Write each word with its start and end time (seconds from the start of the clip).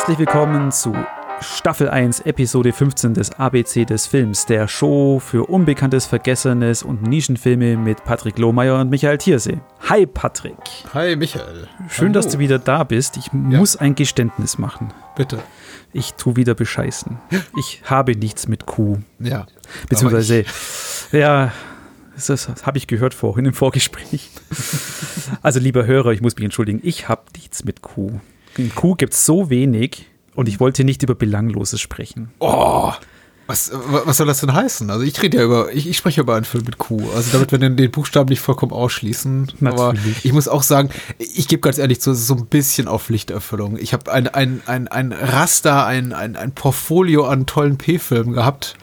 Herzlich 0.00 0.18
willkommen 0.18 0.72
zu 0.72 0.96
Staffel 1.42 1.90
1, 1.90 2.20
Episode 2.20 2.72
15 2.72 3.12
des 3.12 3.32
ABC 3.32 3.84
des 3.84 4.06
Films, 4.06 4.46
der 4.46 4.66
Show 4.66 5.20
für 5.20 5.44
Unbekanntes, 5.50 6.06
Vergessenes 6.06 6.82
und 6.82 7.02
Nischenfilme 7.02 7.76
mit 7.76 8.02
Patrick 8.04 8.38
Lohmeier 8.38 8.80
und 8.80 8.88
Michael 8.88 9.18
Thiersee. 9.18 9.58
Hi 9.90 10.06
Patrick. 10.06 10.56
Hi 10.94 11.16
Michael. 11.16 11.68
Schön, 11.90 12.06
Hallo. 12.08 12.12
dass 12.14 12.28
du 12.28 12.38
wieder 12.38 12.58
da 12.58 12.82
bist. 12.82 13.18
Ich 13.18 13.34
muss 13.34 13.76
ein 13.76 13.94
Geständnis 13.94 14.56
machen. 14.56 14.90
Bitte. 15.16 15.38
Ich 15.92 16.14
tu 16.14 16.34
wieder 16.34 16.54
bescheißen. 16.54 17.18
Ich 17.58 17.82
habe 17.84 18.16
nichts 18.16 18.48
mit 18.48 18.64
Kuh. 18.64 19.00
Ja. 19.18 19.44
Beziehungsweise, 19.90 20.46
ja, 21.12 21.52
das, 22.14 22.26
das 22.26 22.64
habe 22.64 22.78
ich 22.78 22.86
gehört 22.86 23.12
vorhin 23.12 23.44
im 23.44 23.52
Vorgespräch. 23.52 24.30
Also, 25.42 25.60
lieber 25.60 25.84
Hörer, 25.84 26.12
ich 26.12 26.22
muss 26.22 26.36
mich 26.36 26.44
entschuldigen, 26.44 26.80
ich 26.82 27.08
habe 27.08 27.22
nichts 27.36 27.64
mit 27.64 27.82
Kuh. 27.82 28.20
In 28.56 28.74
Kuh 28.74 28.94
gibt 28.94 29.14
es 29.14 29.26
so 29.26 29.50
wenig 29.50 30.06
und 30.34 30.48
ich 30.48 30.60
wollte 30.60 30.84
nicht 30.84 31.02
über 31.02 31.14
Belangloses 31.14 31.80
sprechen. 31.80 32.30
Oh. 32.38 32.92
Was, 33.46 33.72
was 33.72 34.16
soll 34.16 34.28
das 34.28 34.38
denn 34.38 34.54
heißen? 34.54 34.88
Also 34.90 35.04
ich 35.04 35.20
rede 35.20 35.38
ja 35.38 35.42
über, 35.44 35.72
ich, 35.72 35.88
ich 35.88 35.96
spreche 35.96 36.20
über 36.20 36.36
einen 36.36 36.44
Film 36.44 36.64
mit 36.66 36.78
Q. 36.78 37.10
Also 37.16 37.32
damit 37.32 37.50
wir 37.50 37.58
den, 37.58 37.76
den 37.76 37.90
Buchstaben 37.90 38.28
nicht 38.28 38.38
vollkommen 38.38 38.70
ausschließen. 38.70 39.50
Aber 39.64 39.92
Natürlich. 39.92 40.24
ich 40.24 40.32
muss 40.32 40.46
auch 40.46 40.62
sagen, 40.62 40.90
ich 41.18 41.48
gebe 41.48 41.60
ganz 41.60 41.78
ehrlich 41.78 42.00
zu, 42.00 42.12
es 42.12 42.20
ist 42.20 42.26
so 42.28 42.36
ein 42.36 42.46
bisschen 42.46 42.86
auf 42.86 43.02
Pflichterfüllung. 43.02 43.76
Ich 43.76 43.92
habe 43.92 44.12
ein, 44.12 44.28
ein, 44.28 44.62
ein, 44.66 44.86
ein 44.86 45.10
Raster, 45.10 45.84
ein, 45.84 46.12
ein, 46.12 46.36
ein 46.36 46.52
Portfolio 46.52 47.26
an 47.26 47.46
tollen 47.46 47.76
P-Filmen 47.76 48.34
gehabt 48.34 48.76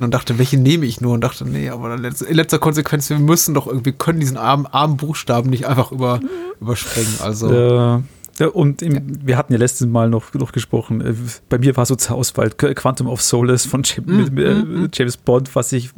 und 0.00 0.12
dachte, 0.12 0.36
welche 0.38 0.58
nehme 0.58 0.84
ich 0.84 1.00
nur? 1.00 1.12
Und 1.12 1.20
dachte, 1.20 1.48
nee, 1.48 1.68
aber 1.68 1.94
in 1.94 2.02
letzter, 2.02 2.58
Konsequenz, 2.58 3.08
wir 3.10 3.20
müssen 3.20 3.54
doch 3.54 3.68
irgendwie, 3.68 3.92
können 3.92 4.18
diesen 4.18 4.36
armen, 4.36 4.66
armen 4.66 4.96
Buchstaben 4.96 5.48
nicht 5.48 5.66
einfach 5.66 5.92
über, 5.92 6.18
überspringen. 6.60 7.14
Also. 7.20 7.52
Äh, 7.52 8.02
ja, 8.38 8.48
und 8.48 8.82
im, 8.82 9.26
wir 9.26 9.36
hatten 9.36 9.52
ja 9.52 9.58
letztes 9.58 9.86
Mal 9.86 10.08
noch, 10.10 10.32
noch 10.34 10.52
gesprochen, 10.52 11.00
äh, 11.00 11.14
bei 11.48 11.58
mir 11.58 11.76
war 11.76 11.86
so 11.86 11.94
zur 11.96 12.16
Auswahl 12.16 12.48
Qu- 12.48 12.74
Quantum 12.74 13.06
of 13.08 13.20
Solace 13.22 13.66
von 13.66 13.82
Jam- 13.84 14.04
Mm, 14.06 14.16
mit, 14.34 14.38
äh, 14.38 14.88
James 14.92 15.16
Bond, 15.16 15.54
was 15.54 15.72
ich 15.72 15.90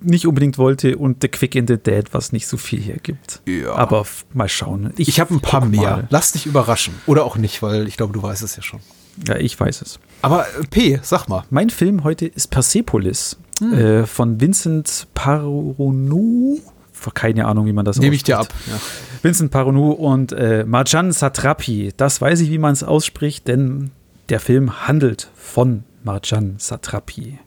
nicht 0.00 0.26
unbedingt 0.26 0.58
wollte, 0.58 0.96
und 0.96 1.18
The 1.22 1.28
Quick 1.28 1.54
in 1.54 1.66
the 1.68 1.76
Dead, 1.76 2.04
was 2.12 2.32
nicht 2.32 2.46
so 2.48 2.56
viel 2.56 2.80
hergibt. 2.80 3.42
Ja. 3.46 3.74
Aber 3.74 4.04
mal 4.34 4.48
schauen. 4.48 4.92
Ich 4.96 5.20
habe 5.20 5.34
ein 5.34 5.40
paar 5.40 5.64
mehr. 5.64 5.80
mal. 5.82 6.06
Lass 6.10 6.32
dich 6.32 6.46
überraschen. 6.46 6.94
Oder 7.06 7.24
auch 7.24 7.36
nicht, 7.36 7.62
weil 7.62 7.86
ich 7.86 7.96
glaube, 7.96 8.12
du 8.12 8.22
weißt 8.22 8.42
es 8.42 8.56
ja 8.56 8.62
schon. 8.62 8.80
Ja, 9.26 9.36
ich 9.36 9.58
weiß 9.58 9.82
es. 9.82 9.98
Aber 10.22 10.46
äh, 10.46 10.66
P, 10.70 11.00
sag 11.02 11.28
mal. 11.28 11.44
Mein 11.50 11.70
Film 11.70 12.04
heute 12.04 12.26
ist 12.26 12.48
Persepolis 12.50 13.36
Hm. 13.60 13.72
äh, 13.74 14.06
von 14.06 14.40
Vincent 14.40 15.08
Paronou. 15.14 16.60
Keine 17.14 17.46
Ahnung, 17.46 17.66
wie 17.66 17.72
man 17.72 17.84
das 17.84 17.98
Nehme 17.98 18.14
ich 18.14 18.22
dir 18.22 18.38
ab. 18.38 18.48
ausspricht. 18.48 18.68
Ja. 18.68 18.80
Vincent 19.22 19.50
Paronou 19.50 19.90
und 19.92 20.32
äh, 20.32 20.64
Marjan 20.64 21.12
Satrapi. 21.12 21.92
Das 21.96 22.20
weiß 22.20 22.40
ich, 22.40 22.50
wie 22.50 22.58
man 22.58 22.72
es 22.72 22.82
ausspricht, 22.82 23.48
denn 23.48 23.90
der 24.28 24.40
Film 24.40 24.86
handelt 24.86 25.30
von 25.34 25.84
Marjan 26.04 26.54
Satrapi. 26.58 27.38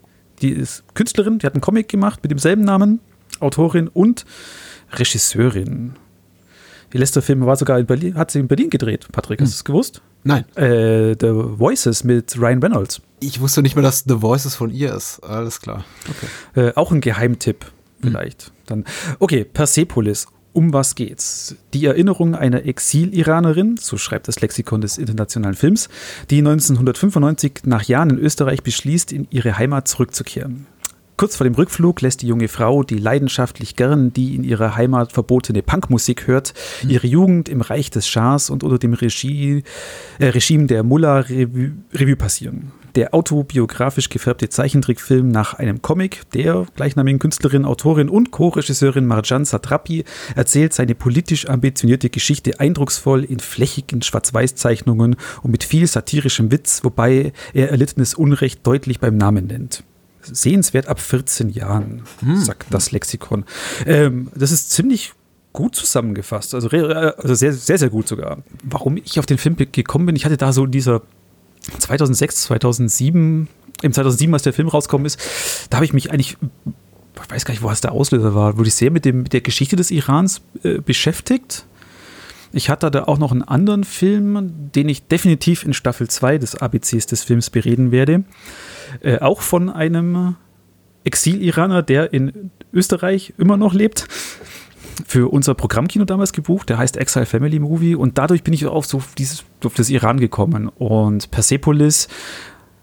Die 0.41 0.49
ist 0.49 0.83
Künstlerin, 0.95 1.39
die 1.39 1.45
hat 1.45 1.53
einen 1.53 1.61
Comic 1.61 1.87
gemacht 1.87 2.19
mit 2.23 2.31
demselben 2.31 2.63
Namen, 2.63 2.99
Autorin 3.39 3.87
und 3.87 4.25
Regisseurin. 4.91 5.93
Ihr 6.93 6.99
letzter 6.99 7.21
Film 7.21 7.45
war 7.45 7.55
sogar 7.55 7.79
in 7.79 7.85
Berlin, 7.85 8.15
hat 8.17 8.31
sie 8.31 8.39
in 8.39 8.47
Berlin 8.49 8.69
gedreht. 8.69 9.07
Patrick, 9.11 9.39
hast 9.39 9.51
du 9.53 9.55
es 9.55 9.63
gewusst? 9.63 10.01
Nein, 10.23 10.43
Äh, 10.55 11.15
The 11.19 11.29
Voices 11.31 12.03
mit 12.03 12.37
Ryan 12.37 12.59
Reynolds. 12.61 13.01
ich 13.21 13.39
wusste 13.39 13.61
nicht 13.61 13.75
mehr, 13.75 13.83
dass 13.83 14.03
The 14.07 14.21
Voices 14.21 14.55
von 14.55 14.69
ihr 14.71 14.93
ist. 14.93 15.19
Alles 15.23 15.61
klar. 15.61 15.85
Okay. 16.53 16.67
Äh, 16.69 16.73
auch 16.75 16.91
ein 16.91 16.99
Geheimtipp, 17.01 17.65
vielleicht. 18.01 18.51
Dann, 18.71 18.85
okay, 19.19 19.43
Persepolis. 19.43 20.27
Um 20.53 20.73
was 20.73 20.95
geht's? 20.95 21.55
Die 21.73 21.85
Erinnerung 21.85 22.35
einer 22.35 22.65
Exil-Iranerin, 22.65 23.77
so 23.79 23.97
schreibt 23.97 24.27
das 24.27 24.41
Lexikon 24.41 24.81
des 24.81 24.97
internationalen 24.97 25.55
Films, 25.55 25.87
die 26.29 26.39
1995 26.39 27.61
nach 27.63 27.83
Jahren 27.83 28.09
in 28.09 28.19
Österreich 28.19 28.61
beschließt, 28.61 29.13
in 29.13 29.27
ihre 29.31 29.57
Heimat 29.57 29.87
zurückzukehren. 29.87 30.67
Kurz 31.21 31.35
vor 31.35 31.43
dem 31.43 31.53
Rückflug 31.53 32.01
lässt 32.01 32.23
die 32.23 32.27
junge 32.27 32.47
Frau, 32.47 32.81
die 32.81 32.97
leidenschaftlich 32.97 33.75
gern 33.75 34.11
die 34.11 34.35
in 34.35 34.43
ihrer 34.43 34.75
Heimat 34.75 35.13
verbotene 35.13 35.61
Punkmusik 35.61 36.25
hört, 36.25 36.53
ihre 36.85 37.05
Jugend 37.05 37.47
im 37.47 37.61
Reich 37.61 37.91
des 37.91 38.07
Schahs 38.07 38.49
und 38.49 38.63
unter 38.63 38.79
dem 38.79 38.93
Regie, 38.93 39.63
äh, 40.17 40.25
Regime 40.29 40.65
der 40.65 40.81
Mullah 40.83 41.19
Revue, 41.19 41.73
Revue 41.93 42.15
passieren. 42.15 42.71
Der 42.95 43.13
autobiografisch 43.13 44.09
gefärbte 44.09 44.49
Zeichentrickfilm 44.49 45.29
nach 45.29 45.53
einem 45.53 45.81
Comic 45.81 46.29
der 46.33 46.65
gleichnamigen 46.75 47.19
Künstlerin, 47.19 47.65
Autorin 47.65 48.09
und 48.09 48.31
Co-Regisseurin 48.31 49.05
Marjan 49.05 49.45
Satrapi 49.45 50.03
erzählt 50.35 50.73
seine 50.73 50.95
politisch 50.95 51.47
ambitionierte 51.47 52.09
Geschichte 52.09 52.59
eindrucksvoll 52.59 53.23
in 53.23 53.39
flächigen 53.39 54.01
Schwarz-Weiß-Zeichnungen 54.01 55.15
und 55.43 55.51
mit 55.51 55.63
viel 55.63 55.87
satirischem 55.87 56.51
Witz, 56.51 56.83
wobei 56.83 57.33
er 57.53 57.69
erlittenes 57.71 58.13
Unrecht 58.13 58.65
deutlich 58.67 58.99
beim 58.99 59.17
Namen 59.17 59.47
nennt. 59.47 59.83
Sehenswert 60.23 60.87
ab 60.87 60.99
14 60.99 61.49
Jahren, 61.49 62.03
sagt 62.35 62.67
das 62.69 62.91
Lexikon. 62.91 63.43
Ähm, 63.87 64.27
das 64.35 64.51
ist 64.51 64.69
ziemlich 64.71 65.13
gut 65.53 65.75
zusammengefasst, 65.75 66.53
also, 66.53 66.67
re- 66.67 67.15
also 67.17 67.33
sehr, 67.33 67.53
sehr, 67.53 67.77
sehr 67.77 67.89
gut 67.89 68.07
sogar. 68.07 68.37
Warum 68.63 68.97
ich 68.97 69.17
auf 69.19 69.25
den 69.25 69.37
Film 69.37 69.55
gekommen 69.57 70.05
bin, 70.05 70.15
ich 70.15 70.23
hatte 70.25 70.37
da 70.37 70.53
so 70.53 70.65
in 70.65 70.71
dieser 70.71 71.01
2006, 71.79 72.43
2007, 72.43 73.47
im 73.81 73.93
2007, 73.93 74.33
als 74.33 74.43
der 74.43 74.53
Film 74.53 74.67
rausgekommen 74.67 75.05
ist, 75.05 75.19
da 75.69 75.77
habe 75.77 75.85
ich 75.85 75.93
mich 75.93 76.11
eigentlich, 76.11 76.37
ich 77.15 77.31
weiß 77.31 77.45
gar 77.45 77.53
nicht, 77.53 77.63
was 77.63 77.81
der 77.81 77.91
Auslöser 77.91 78.35
war, 78.35 78.57
wurde 78.57 78.67
ich 78.67 78.75
sehr 78.75 78.91
mit, 78.91 79.05
dem, 79.05 79.23
mit 79.23 79.33
der 79.33 79.41
Geschichte 79.41 79.75
des 79.75 79.91
Irans 79.91 80.41
äh, 80.63 80.79
beschäftigt. 80.79 81.65
Ich 82.53 82.69
hatte 82.69 82.91
da 82.91 83.05
auch 83.05 83.17
noch 83.17 83.31
einen 83.31 83.43
anderen 83.43 83.83
Film, 83.83 84.71
den 84.75 84.89
ich 84.89 85.07
definitiv 85.07 85.63
in 85.63 85.73
Staffel 85.73 86.09
2 86.09 86.37
des 86.37 86.55
ABCs 86.55 87.05
des 87.05 87.23
Films 87.23 87.49
bereden 87.49 87.91
werde. 87.91 88.23
Äh, 89.01 89.19
auch 89.19 89.41
von 89.41 89.69
einem 89.69 90.35
Exil-Iraner, 91.05 91.81
der 91.81 92.13
in 92.13 92.51
Österreich 92.73 93.33
immer 93.37 93.57
noch 93.57 93.73
lebt. 93.73 94.07
Für 95.05 95.31
unser 95.31 95.53
Programmkino 95.53 96.05
damals 96.05 96.33
gebucht, 96.33 96.69
der 96.69 96.77
heißt 96.77 96.97
Exile 96.97 97.25
Family 97.25 97.59
Movie 97.59 97.95
und 97.95 98.17
dadurch 98.17 98.43
bin 98.43 98.53
ich 98.53 98.65
auf 98.65 98.85
so 98.85 99.01
dieses, 99.17 99.43
auf 99.63 99.73
das 99.73 99.89
Iran 99.89 100.19
gekommen 100.19 100.69
und 100.69 101.31
Persepolis 101.31 102.07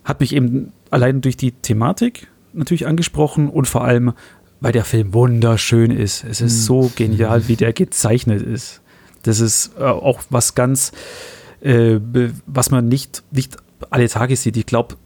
hat 0.05 0.21
mich 0.21 0.35
eben 0.35 0.73
allein 0.91 1.21
durch 1.21 1.37
die 1.37 1.53
Thematik 1.53 2.29
natürlich 2.53 2.87
angesprochen 2.87 3.49
und 3.49 3.69
vor 3.69 3.85
allem, 3.85 4.13
weil 4.61 4.73
der 4.73 4.85
Film 4.85 5.15
wunderschön 5.15 5.91
ist. 5.91 6.25
Es 6.25 6.41
ist 6.41 6.65
so 6.65 6.91
genial, 6.97 7.47
wie 7.49 7.57
der 7.57 7.73
gezeichnet 7.73 8.43
ist. 8.43 8.81
Das 9.23 9.41
ist 9.41 9.73
äh, 9.79 9.85
auch 9.85 10.23
was 10.31 10.55
ganz, 10.55 10.93
äh, 11.61 11.99
was 12.47 12.71
man 12.71 12.89
nicht, 12.89 13.23
nicht 13.31 13.57
alle 13.91 14.09
Tage 14.09 14.37
sieht. 14.37 14.57
Ich 14.57 14.67
glaube, 14.67 14.97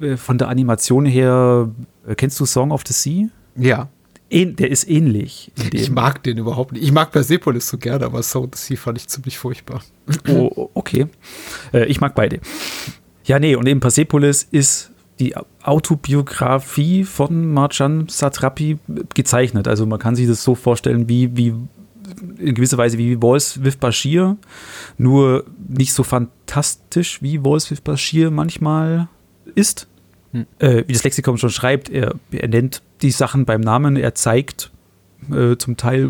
äh, 0.00 0.16
von 0.16 0.38
der 0.38 0.48
Animation 0.48 1.06
her, 1.06 1.70
äh, 2.06 2.14
kennst 2.14 2.38
du 2.40 2.46
Song 2.46 2.72
of 2.72 2.82
the 2.86 2.92
Sea? 2.92 3.28
Ja. 3.56 3.88
Der 4.32 4.70
ist 4.70 4.88
ähnlich. 4.88 5.50
Ich 5.72 5.90
mag 5.90 6.22
den 6.22 6.38
überhaupt 6.38 6.72
nicht. 6.72 6.84
Ich 6.84 6.92
mag 6.92 7.10
Persepolis 7.10 7.68
so 7.68 7.78
gerne, 7.78 8.04
aber 8.04 8.22
Sound 8.22 8.54
Sea 8.54 8.76
fand 8.76 8.98
ich 8.98 9.08
ziemlich 9.08 9.38
furchtbar. 9.38 9.82
Oh, 10.28 10.70
okay. 10.74 11.06
Äh, 11.72 11.86
ich 11.86 12.00
mag 12.00 12.14
beide. 12.14 12.40
Ja, 13.24 13.40
nee, 13.40 13.56
und 13.56 13.66
eben 13.66 13.80
Persepolis 13.80 14.46
ist 14.50 14.92
die 15.18 15.34
Autobiografie 15.62 17.04
von 17.04 17.52
Marjan 17.52 18.08
Satrapi 18.08 18.78
gezeichnet. 19.14 19.66
Also 19.68 19.84
man 19.84 19.98
kann 19.98 20.14
sich 20.14 20.28
das 20.28 20.42
so 20.42 20.54
vorstellen, 20.54 21.08
wie, 21.08 21.36
wie 21.36 21.54
in 22.38 22.54
gewisser 22.54 22.78
Weise 22.78 22.98
wie 22.98 23.20
Walls 23.20 23.62
with 23.62 23.76
Bashir, 23.76 24.36
nur 24.96 25.44
nicht 25.68 25.92
so 25.92 26.02
fantastisch, 26.02 27.20
wie 27.20 27.44
Walls 27.44 27.70
with 27.70 27.80
Bashir 27.80 28.30
manchmal 28.30 29.08
ist. 29.54 29.88
Äh, 30.60 30.84
wie 30.86 30.92
das 30.92 31.02
Lexikon 31.02 31.38
schon 31.38 31.50
schreibt, 31.50 31.90
er, 31.90 32.14
er 32.30 32.48
nennt 32.48 32.82
die 33.02 33.10
Sachen 33.10 33.44
beim 33.44 33.60
Namen, 33.60 33.96
er 33.96 34.14
zeigt 34.14 34.70
äh, 35.32 35.56
zum 35.56 35.76
Teil, 35.76 36.08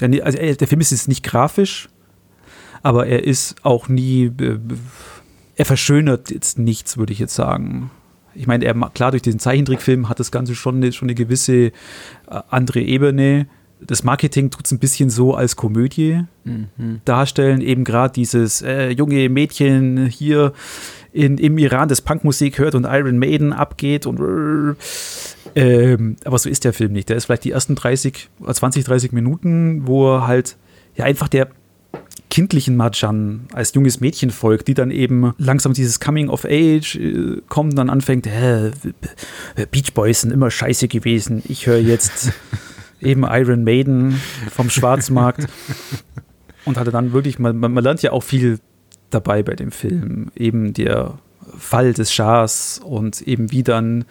der, 0.00 0.08
ne- 0.08 0.22
also 0.22 0.38
er, 0.38 0.54
der 0.56 0.68
Film 0.68 0.80
ist 0.80 0.90
jetzt 0.90 1.08
nicht 1.08 1.22
grafisch, 1.24 1.88
aber 2.82 3.06
er 3.06 3.24
ist 3.24 3.56
auch 3.62 3.88
nie, 3.88 4.24
äh, 4.40 4.58
er 5.56 5.64
verschönert 5.64 6.30
jetzt 6.30 6.58
nichts, 6.58 6.96
würde 6.96 7.12
ich 7.12 7.18
jetzt 7.18 7.34
sagen. 7.34 7.90
Ich 8.34 8.46
meine, 8.46 8.64
er 8.64 8.74
klar, 8.90 9.10
durch 9.10 9.22
den 9.22 9.38
Zeichentrickfilm 9.38 10.08
hat 10.08 10.18
das 10.18 10.30
Ganze 10.32 10.54
schon 10.54 10.76
eine, 10.76 10.92
schon 10.92 11.06
eine 11.08 11.14
gewisse 11.14 11.54
äh, 11.66 11.72
andere 12.48 12.80
Ebene. 12.80 13.46
Das 13.84 14.04
Marketing 14.04 14.50
tut 14.50 14.64
es 14.66 14.72
ein 14.72 14.78
bisschen 14.78 15.10
so 15.10 15.34
als 15.34 15.56
Komödie 15.56 16.22
darstellen. 17.04 17.60
Eben 17.60 17.82
gerade 17.82 18.12
dieses 18.14 18.62
äh, 18.62 18.90
junge 18.90 19.28
Mädchen 19.28 20.06
hier 20.06 20.52
in, 21.12 21.38
im 21.38 21.58
Iran, 21.58 21.88
das 21.88 22.00
Punkmusik 22.00 22.58
hört 22.58 22.74
und 22.74 22.84
Iron 22.84 23.18
Maiden 23.18 23.52
abgeht 23.52 24.06
und 24.06 24.76
ähm, 25.54 26.16
aber 26.24 26.38
so 26.38 26.48
ist 26.48 26.64
der 26.64 26.72
Film 26.72 26.92
nicht. 26.92 27.08
Der 27.08 27.16
ist 27.16 27.26
vielleicht 27.26 27.44
die 27.44 27.50
ersten 27.50 27.74
30, 27.74 28.30
oder 28.40 28.54
20, 28.54 28.84
30 28.84 29.12
Minuten, 29.12 29.86
wo 29.86 30.14
er 30.14 30.26
halt 30.26 30.56
ja 30.96 31.04
einfach 31.04 31.28
der 31.28 31.48
kindlichen 32.30 32.76
Marjan 32.76 33.46
als 33.52 33.74
junges 33.74 34.00
Mädchen 34.00 34.30
folgt, 34.30 34.66
die 34.68 34.74
dann 34.74 34.90
eben 34.90 35.34
langsam 35.36 35.74
dieses 35.74 36.00
Coming 36.00 36.30
of 36.30 36.46
Age 36.46 36.96
äh, 36.96 37.42
kommt 37.48 37.72
und 37.72 37.76
dann 37.76 37.90
anfängt, 37.90 38.26
äh, 38.26 38.70
Beach 39.70 39.92
Boys 39.92 40.22
sind 40.22 40.32
immer 40.32 40.50
scheiße 40.50 40.88
gewesen. 40.88 41.42
Ich 41.46 41.66
höre 41.66 41.78
jetzt 41.78 42.32
eben 43.02 43.24
Iron 43.24 43.64
Maiden 43.64 44.18
vom 44.50 44.70
Schwarzmarkt 44.70 45.46
und 46.64 46.78
hatte 46.78 46.90
dann 46.90 47.12
wirklich, 47.12 47.38
man, 47.38 47.58
man 47.58 47.72
man 47.74 47.84
lernt 47.84 48.00
ja 48.00 48.12
auch 48.12 48.22
viel 48.22 48.60
dabei 49.14 49.42
bei 49.42 49.54
dem 49.54 49.70
Film. 49.70 50.30
Eben 50.36 50.72
der 50.72 51.18
Fall 51.56 51.92
des 51.92 52.12
Schahs 52.12 52.80
und 52.84 53.20
eben 53.22 53.50
wie 53.52 53.62
dann 53.62 54.04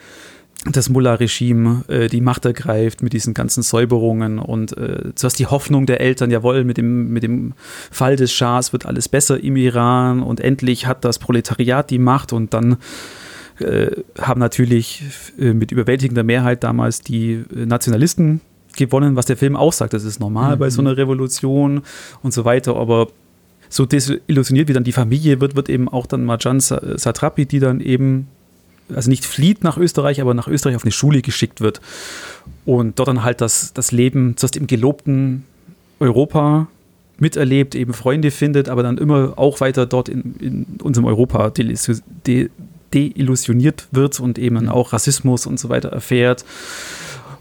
das 0.69 0.89
Mullah-Regime 0.89 1.83
äh, 1.87 2.07
die 2.07 2.21
Macht 2.21 2.45
ergreift 2.45 3.01
mit 3.01 3.13
diesen 3.13 3.33
ganzen 3.33 3.63
Säuberungen 3.63 4.37
und 4.37 4.77
äh, 4.77 5.15
zuerst 5.15 5.39
die 5.39 5.47
Hoffnung 5.47 5.87
der 5.87 6.01
Eltern, 6.01 6.29
jawohl, 6.29 6.63
mit 6.63 6.77
dem, 6.77 7.11
mit 7.11 7.23
dem 7.23 7.53
Fall 7.89 8.15
des 8.15 8.31
Schahs 8.31 8.71
wird 8.71 8.85
alles 8.85 9.09
besser 9.09 9.43
im 9.43 9.55
Iran 9.55 10.21
und 10.21 10.39
endlich 10.39 10.85
hat 10.85 11.03
das 11.03 11.17
Proletariat 11.17 11.89
die 11.89 11.97
Macht 11.97 12.31
und 12.31 12.53
dann 12.53 12.77
äh, 13.59 13.91
haben 14.19 14.39
natürlich 14.39 15.03
äh, 15.39 15.53
mit 15.53 15.71
überwältigender 15.71 16.23
Mehrheit 16.23 16.63
damals 16.63 17.01
die 17.01 17.43
äh, 17.55 17.65
Nationalisten 17.65 18.41
gewonnen, 18.75 19.15
was 19.15 19.25
der 19.25 19.37
Film 19.37 19.55
auch 19.55 19.73
sagt, 19.73 19.93
das 19.93 20.03
ist 20.03 20.19
normal 20.19 20.55
mhm. 20.55 20.59
bei 20.59 20.69
so 20.69 20.81
einer 20.81 20.95
Revolution 20.95 21.81
und 22.21 22.33
so 22.33 22.45
weiter, 22.45 22.75
aber 22.75 23.07
so 23.71 23.85
desillusioniert 23.85 24.67
wie 24.67 24.73
dann 24.73 24.83
die 24.83 24.91
Familie 24.91 25.39
wird, 25.39 25.55
wird 25.55 25.69
eben 25.69 25.87
auch 25.87 26.05
dann 26.05 26.25
Marjan 26.25 26.59
Satrapi, 26.59 27.45
die 27.45 27.59
dann 27.59 27.79
eben 27.79 28.27
also 28.93 29.09
nicht 29.09 29.25
flieht 29.25 29.63
nach 29.63 29.77
Österreich, 29.77 30.19
aber 30.19 30.33
nach 30.33 30.49
Österreich 30.49 30.75
auf 30.75 30.83
eine 30.83 30.91
Schule 30.91 31.21
geschickt 31.21 31.61
wird 31.61 31.79
und 32.65 32.99
dort 32.99 33.07
dann 33.07 33.23
halt 33.23 33.39
das, 33.39 33.71
das 33.73 33.93
Leben 33.93 34.35
zuerst 34.35 34.57
im 34.57 34.67
gelobten 34.67 35.45
Europa 35.99 36.67
miterlebt, 37.17 37.73
eben 37.73 37.93
Freunde 37.93 38.29
findet, 38.29 38.67
aber 38.67 38.83
dann 38.83 38.97
immer 38.97 39.33
auch 39.37 39.61
weiter 39.61 39.85
dort 39.85 40.09
in, 40.09 40.35
in 40.39 40.65
unserem 40.83 41.05
Europa 41.05 41.53
deillusioniert 42.93 43.87
wird 43.91 44.19
und 44.19 44.37
eben 44.37 44.63
mhm. 44.63 44.69
auch 44.69 44.91
Rassismus 44.91 45.45
und 45.47 45.57
so 45.59 45.69
weiter 45.69 45.89
erfährt 45.89 46.43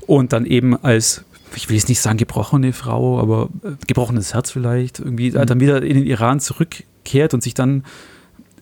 und 0.06 0.32
dann 0.32 0.46
eben 0.46 0.76
als 0.76 1.24
ich 1.54 1.68
will 1.68 1.76
jetzt 1.76 1.88
nicht 1.88 2.00
sagen 2.00 2.18
gebrochene 2.18 2.72
Frau, 2.72 3.18
aber 3.18 3.48
äh, 3.62 3.72
gebrochenes 3.86 4.34
Herz 4.34 4.50
vielleicht, 4.50 4.98
irgendwie 4.98 5.30
mhm. 5.30 5.46
dann 5.46 5.60
wieder 5.60 5.82
in 5.82 5.94
den 5.94 6.06
Iran 6.06 6.40
zurückkehrt 6.40 7.34
und 7.34 7.42
sich 7.42 7.54
dann 7.54 7.84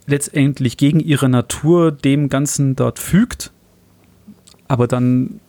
letztendlich 0.06 0.76
gegen 0.76 1.00
ihre 1.00 1.29
Natur 1.29 1.93
dem 1.93 2.29
Ganzen 2.29 2.76
dort 2.76 2.99
fügt, 2.99 3.52
aber 4.67 4.87
dann 4.87 5.40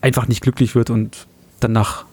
einfach 0.00 0.28
nicht 0.28 0.40
glücklich 0.40 0.74
wird 0.74 0.90
und 0.90 1.26
dann 1.60 1.72
nach 1.72 2.04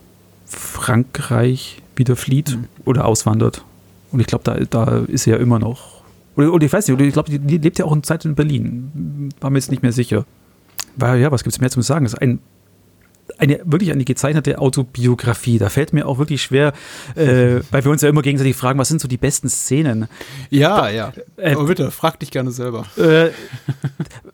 Frankreich 0.46 1.82
wieder 1.96 2.16
flieht 2.16 2.58
mhm. 2.58 2.66
oder 2.86 3.06
auswandert. 3.06 3.64
Und 4.12 4.20
ich 4.20 4.28
glaube, 4.28 4.44
da, 4.44 4.56
da 4.60 5.00
ist 5.08 5.28
er 5.28 5.38
ja 5.38 5.42
immer 5.42 5.60
noch. 5.60 6.02
Oder, 6.36 6.54
oder 6.54 6.66
ich 6.66 6.74
weiß 6.74 6.88
nicht, 6.88 7.00
ich 7.00 7.14
glaube, 7.14 7.30
die, 7.30 7.40
die, 7.40 7.58
lebt 7.58 7.80
ja 7.80 7.86
auch 7.86 7.92
eine 7.92 8.02
Zeit 8.02 8.26
in 8.26 8.36
Berlin. 8.36 9.30
War 9.40 9.50
mir 9.50 9.58
jetzt 9.58 9.72
nicht 9.72 9.84
mehr 9.84 9.92
sicher. 9.92 10.26
Weil, 10.98 11.20
ja, 11.20 11.32
was 11.32 11.44
gibt 11.44 11.54
es 11.54 11.62
mehr 11.62 11.70
zu 11.70 11.82
sagen? 11.82 12.06
Das 12.06 12.14
ist 12.14 12.22
ein 12.22 12.40
eine 13.38 13.62
wirklich 13.66 13.92
eine 13.92 14.04
gezeichnete 14.04 14.60
Autobiografie. 14.60 15.58
Da 15.58 15.70
fällt 15.70 15.94
mir 15.94 16.08
auch 16.08 16.18
wirklich 16.18 16.42
schwer, 16.42 16.74
äh, 17.16 17.62
weil 17.72 17.84
wir 17.84 17.92
uns 17.92 18.02
ja 18.02 18.10
immer 18.10 18.22
gegenseitig 18.22 18.56
fragen, 18.56 18.80
was 18.80 18.90
sind 18.90 19.02
so 19.02 19.08
die 19.08 19.18
besten 19.18 19.50
Szenen? 19.50 20.08
Ja, 20.50 20.82
da, 20.82 20.90
ja. 20.90 21.14
Äh, 21.38 21.56
Aber 21.56 21.66
bitte, 21.66 21.92
frag 21.92 22.20
dich 22.20 22.32
gerne 22.32 22.52
selber. 22.52 22.86
Äh, 22.98 23.30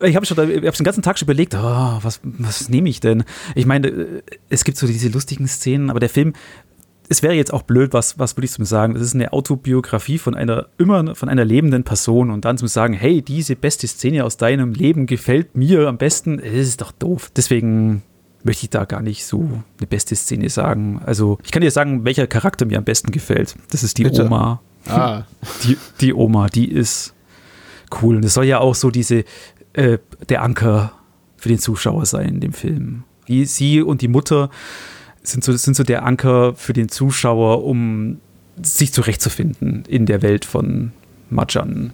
ich 0.07 0.15
habe 0.15 0.25
schon, 0.25 0.37
ich 0.49 0.55
habe 0.57 0.71
den 0.71 0.83
ganzen 0.83 1.01
Tag 1.01 1.17
schon 1.17 1.25
überlegt, 1.25 1.55
oh, 1.55 1.99
was, 2.01 2.19
was 2.23 2.69
nehme 2.69 2.89
ich 2.89 2.99
denn? 2.99 3.23
Ich 3.55 3.65
meine, 3.65 3.87
äh, 3.87 4.21
es 4.49 4.63
gibt 4.63 4.77
so 4.77 4.87
diese 4.87 5.09
lustigen 5.09 5.47
Szenen, 5.47 5.89
aber 5.89 5.99
der 5.99 6.09
Film 6.09 6.33
es 7.09 7.23
wäre 7.23 7.33
jetzt 7.33 7.53
auch 7.53 7.63
blöd, 7.63 7.93
was, 7.93 8.19
was 8.19 8.35
würde 8.35 8.45
ich 8.45 8.51
zum 8.51 8.65
sagen? 8.65 8.93
Das 8.93 9.03
ist 9.03 9.15
eine 9.15 9.33
Autobiografie 9.33 10.17
von 10.17 10.35
einer 10.35 10.67
immer 10.77 11.15
von 11.15 11.29
einer 11.29 11.45
lebenden 11.45 11.83
Person 11.83 12.31
und 12.31 12.45
dann 12.45 12.57
zu 12.57 12.67
sagen, 12.67 12.93
hey, 12.93 13.21
diese 13.21 13.55
beste 13.55 13.87
Szene 13.87 14.25
aus 14.25 14.37
deinem 14.37 14.73
Leben 14.73 15.05
gefällt 15.05 15.55
mir 15.55 15.87
am 15.87 15.97
besten, 15.97 16.37
das 16.37 16.53
ist 16.53 16.81
doch 16.81 16.91
doof. 16.91 17.31
Deswegen 17.35 18.03
möchte 18.47 18.65
ich 18.65 18.69
da 18.71 18.85
gar 18.85 19.01
nicht 19.01 19.25
so 19.25 19.41
eine 19.77 19.87
beste 19.87 20.15
Szene 20.15 20.49
sagen. 20.49 21.01
Also 21.05 21.37
ich 21.43 21.51
kann 21.51 21.61
dir 21.61 21.69
sagen, 21.69 22.05
welcher 22.05 22.25
Charakter 22.25 22.65
mir 22.65 22.79
am 22.79 22.83
besten 22.83 23.11
gefällt. 23.11 23.55
Das 23.69 23.83
ist 23.83 23.97
die 23.99 24.03
Bitte? 24.03 24.25
Oma. 24.25 24.61
Ah. 24.87 25.23
Die, 25.63 25.77
die 25.99 26.13
Oma, 26.13 26.47
die 26.47 26.71
ist 26.71 27.13
cool. 28.01 28.15
Und 28.15 28.23
das 28.23 28.33
soll 28.33 28.45
ja 28.45 28.59
auch 28.59 28.73
so 28.73 28.89
diese, 28.89 29.25
äh, 29.73 29.97
der 30.29 30.41
Anker 30.41 30.93
für 31.35 31.49
den 31.49 31.59
Zuschauer 31.59 32.05
sein 32.05 32.29
in 32.29 32.39
dem 32.39 32.53
Film. 32.53 33.03
Wie 33.25 33.43
sie 33.43 33.81
und 33.81 34.01
die 34.01 34.07
Mutter 34.07 34.49
sind 35.23 35.43
so, 35.43 35.51
sind 35.57 35.75
so 35.75 35.83
der 35.83 36.05
Anker 36.05 36.55
für 36.55 36.71
den 36.71 36.87
Zuschauer, 36.87 37.65
um 37.65 38.21
sich 38.61 38.93
zurechtzufinden 38.93 39.83
in 39.89 40.05
der 40.05 40.21
Welt 40.21 40.45
von 40.45 40.93
Majan. 41.29 41.91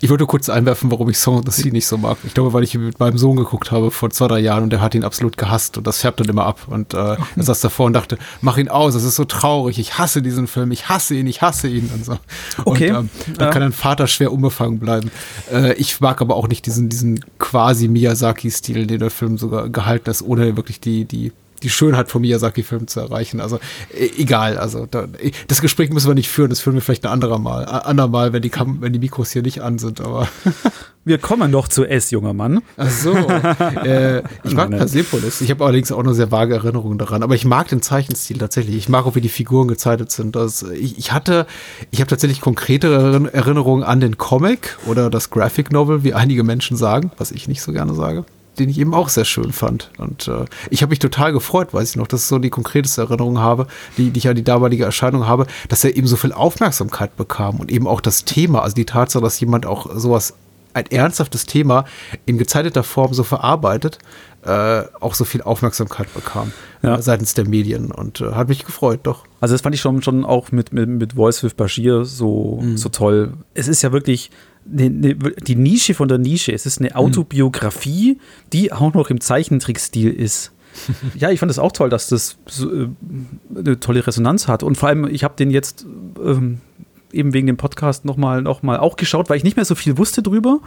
Ich 0.00 0.10
wollte 0.10 0.26
kurz 0.26 0.48
einwerfen, 0.48 0.90
warum 0.90 1.08
ich 1.08 1.18
Song 1.18 1.38
of 1.38 1.44
the 1.46 1.62
Sea 1.62 1.72
nicht 1.72 1.86
so 1.86 1.96
mag. 1.96 2.18
Ich 2.24 2.34
glaube, 2.34 2.52
weil 2.52 2.62
ich 2.62 2.74
mit 2.74 3.00
meinem 3.00 3.18
Sohn 3.18 3.36
geguckt 3.36 3.70
habe 3.70 3.90
vor 3.90 4.10
zwei, 4.10 4.28
drei 4.28 4.40
Jahren 4.40 4.64
und 4.64 4.70
der 4.70 4.80
hat 4.80 4.94
ihn 4.94 5.04
absolut 5.04 5.36
gehasst 5.36 5.78
und 5.78 5.86
das 5.86 6.00
färbt 6.00 6.20
dann 6.20 6.28
immer 6.28 6.44
ab. 6.44 6.66
Und 6.68 6.94
äh, 6.94 7.16
er 7.36 7.42
saß 7.42 7.60
davor 7.60 7.86
und 7.86 7.94
dachte, 7.94 8.18
mach 8.40 8.58
ihn 8.58 8.68
aus, 8.68 8.94
das 8.94 9.04
ist 9.04 9.16
so 9.16 9.24
traurig, 9.24 9.78
ich 9.78 9.98
hasse 9.98 10.22
diesen 10.22 10.46
Film, 10.46 10.70
ich 10.70 10.88
hasse 10.88 11.14
ihn, 11.14 11.26
ich 11.26 11.42
hasse 11.42 11.68
ihn 11.68 11.90
und 11.94 12.04
so. 12.04 12.18
Okay. 12.64 12.90
Und 12.90 12.96
ähm, 12.96 13.34
da 13.38 13.46
ja. 13.46 13.50
kann 13.50 13.62
ein 13.62 13.72
Vater 13.72 14.06
schwer 14.06 14.32
unbefangen 14.32 14.78
bleiben. 14.78 15.10
Äh, 15.52 15.74
ich 15.74 16.00
mag 16.00 16.20
aber 16.20 16.36
auch 16.36 16.48
nicht 16.48 16.66
diesen, 16.66 16.88
diesen 16.88 17.24
quasi 17.38 17.88
Miyazaki-Stil, 17.88 18.86
den 18.86 18.98
der 18.98 19.10
Film 19.10 19.38
sogar 19.38 19.68
gehalten 19.68 20.10
ist, 20.10 20.22
ohne 20.22 20.56
wirklich 20.56 20.80
die, 20.80 21.04
die 21.04 21.32
die 21.62 21.70
Schönheit 21.70 22.10
vom 22.10 22.22
Miyazaki-Film 22.22 22.86
zu 22.86 23.00
erreichen. 23.00 23.40
Also 23.40 23.58
e 23.94 24.10
egal, 24.18 24.58
also 24.58 24.86
da, 24.86 25.04
e, 25.20 25.32
das 25.48 25.60
Gespräch 25.60 25.90
müssen 25.90 26.08
wir 26.08 26.14
nicht 26.14 26.28
führen, 26.28 26.50
das 26.50 26.60
führen 26.60 26.74
wir 26.74 26.82
vielleicht 26.82 27.04
ein 27.04 27.12
anderer 27.12 27.38
Mal, 27.38 27.64
andermal, 27.64 28.32
wenn 28.32 28.42
die, 28.42 28.50
Kam 28.50 28.80
wenn 28.80 28.92
die 28.92 28.98
Mikros 28.98 29.30
hier 29.30 29.42
nicht 29.42 29.60
an 29.60 29.78
sind, 29.78 30.00
aber 30.00 30.28
Wir 31.06 31.18
kommen 31.18 31.52
noch 31.52 31.68
zu 31.68 31.84
S, 31.84 32.10
junger 32.10 32.32
Mann. 32.32 32.62
Ach 32.76 32.90
so. 32.90 33.12
äh, 33.84 34.24
ich 34.42 34.54
mag 34.54 34.70
Persepolis. 34.70 35.40
Ich 35.40 35.50
habe 35.50 35.64
allerdings 35.64 35.92
auch 35.92 36.02
nur 36.02 36.14
sehr 36.14 36.32
vage 36.32 36.56
Erinnerungen 36.56 36.98
daran. 36.98 37.22
Aber 37.22 37.36
ich 37.36 37.44
mag 37.44 37.68
den 37.68 37.80
Zeichenstil 37.80 38.38
tatsächlich. 38.38 38.74
Ich 38.74 38.88
mag 38.88 39.06
auch, 39.06 39.14
wie 39.14 39.20
die 39.20 39.28
Figuren 39.28 39.68
gezeichnet 39.68 40.10
sind. 40.10 40.34
Das, 40.34 40.64
ich, 40.64 40.98
ich 40.98 41.12
hatte, 41.12 41.46
ich 41.92 42.00
habe 42.00 42.08
tatsächlich 42.08 42.40
konkretere 42.40 43.30
Erinnerungen 43.32 43.84
an 43.84 44.00
den 44.00 44.18
Comic 44.18 44.76
oder 44.84 45.08
das 45.08 45.30
Graphic 45.30 45.70
Novel, 45.70 46.02
wie 46.02 46.12
einige 46.12 46.42
Menschen 46.42 46.76
sagen, 46.76 47.12
was 47.18 47.30
ich 47.30 47.46
nicht 47.46 47.62
so 47.62 47.70
gerne 47.70 47.94
sage 47.94 48.24
den 48.58 48.68
ich 48.68 48.78
eben 48.78 48.94
auch 48.94 49.08
sehr 49.08 49.24
schön 49.24 49.52
fand. 49.52 49.90
Und 49.98 50.28
äh, 50.28 50.44
ich 50.70 50.82
habe 50.82 50.90
mich 50.90 50.98
total 50.98 51.32
gefreut, 51.32 51.72
weiß 51.72 51.90
ich 51.90 51.96
noch, 51.96 52.06
dass 52.06 52.22
ich 52.22 52.26
so 52.26 52.38
die 52.38 52.50
konkreteste 52.50 53.02
Erinnerung 53.02 53.38
habe, 53.38 53.66
die, 53.96 54.10
die 54.10 54.18
ich 54.18 54.28
an 54.28 54.36
die 54.36 54.44
damalige 54.44 54.84
Erscheinung 54.84 55.26
habe, 55.26 55.46
dass 55.68 55.84
er 55.84 55.96
eben 55.96 56.06
so 56.06 56.16
viel 56.16 56.32
Aufmerksamkeit 56.32 57.16
bekam 57.16 57.56
und 57.56 57.70
eben 57.70 57.86
auch 57.86 58.00
das 58.00 58.24
Thema, 58.24 58.62
also 58.62 58.74
die 58.74 58.86
Tatsache, 58.86 59.22
dass 59.22 59.40
jemand 59.40 59.66
auch 59.66 59.94
sowas, 59.94 60.34
ein 60.74 60.86
ernsthaftes 60.90 61.46
Thema 61.46 61.86
in 62.26 62.36
gezeichneter 62.36 62.82
Form 62.82 63.14
so 63.14 63.24
verarbeitet, 63.24 63.98
äh, 64.42 64.84
auch 65.00 65.14
so 65.14 65.24
viel 65.24 65.40
Aufmerksamkeit 65.40 66.12
bekam 66.12 66.52
ja. 66.82 66.96
äh, 66.96 67.02
seitens 67.02 67.32
der 67.34 67.48
Medien 67.48 67.90
und 67.90 68.20
äh, 68.20 68.32
hat 68.32 68.48
mich 68.48 68.64
gefreut, 68.64 69.00
doch. 69.04 69.24
Also 69.40 69.54
das 69.54 69.62
fand 69.62 69.74
ich 69.74 69.80
schon, 69.80 70.02
schon 70.02 70.24
auch 70.24 70.52
mit, 70.52 70.72
mit, 70.72 70.88
mit 70.88 71.14
Voice 71.14 71.42
with 71.42 71.54
Bashir 71.54 72.04
so, 72.04 72.60
mhm. 72.62 72.76
so 72.76 72.90
toll. 72.90 73.32
Es 73.54 73.68
ist 73.68 73.82
ja 73.82 73.90
wirklich 73.92 74.30
eine, 74.70 74.84
eine, 74.84 75.14
die 75.14 75.56
Nische 75.56 75.94
von 75.94 76.08
der 76.08 76.18
Nische. 76.18 76.52
Es 76.52 76.66
ist 76.66 76.80
eine 76.80 76.90
mhm. 76.90 76.96
Autobiografie, 76.96 78.18
die 78.52 78.72
auch 78.72 78.94
noch 78.94 79.10
im 79.10 79.20
Zeichentrickstil 79.20 80.10
ist. 80.10 80.52
ja, 81.18 81.30
ich 81.30 81.40
fand 81.40 81.50
es 81.50 81.58
auch 81.58 81.72
toll, 81.72 81.88
dass 81.88 82.08
das 82.08 82.38
so, 82.46 82.72
äh, 82.72 82.88
eine 83.54 83.80
tolle 83.80 84.06
Resonanz 84.06 84.48
hat. 84.48 84.62
Und 84.62 84.76
vor 84.76 84.88
allem, 84.88 85.06
ich 85.08 85.24
habe 85.24 85.34
den 85.36 85.50
jetzt 85.50 85.86
ähm, 86.22 86.60
eben 87.12 87.32
wegen 87.32 87.46
dem 87.46 87.56
Podcast 87.56 88.04
nochmal 88.04 88.42
noch 88.42 88.62
mal 88.62 88.78
auch 88.78 88.96
geschaut, 88.96 89.30
weil 89.30 89.38
ich 89.38 89.44
nicht 89.44 89.56
mehr 89.56 89.64
so 89.64 89.74
viel 89.74 89.98
wusste 89.98 90.22
drüber. 90.22 90.60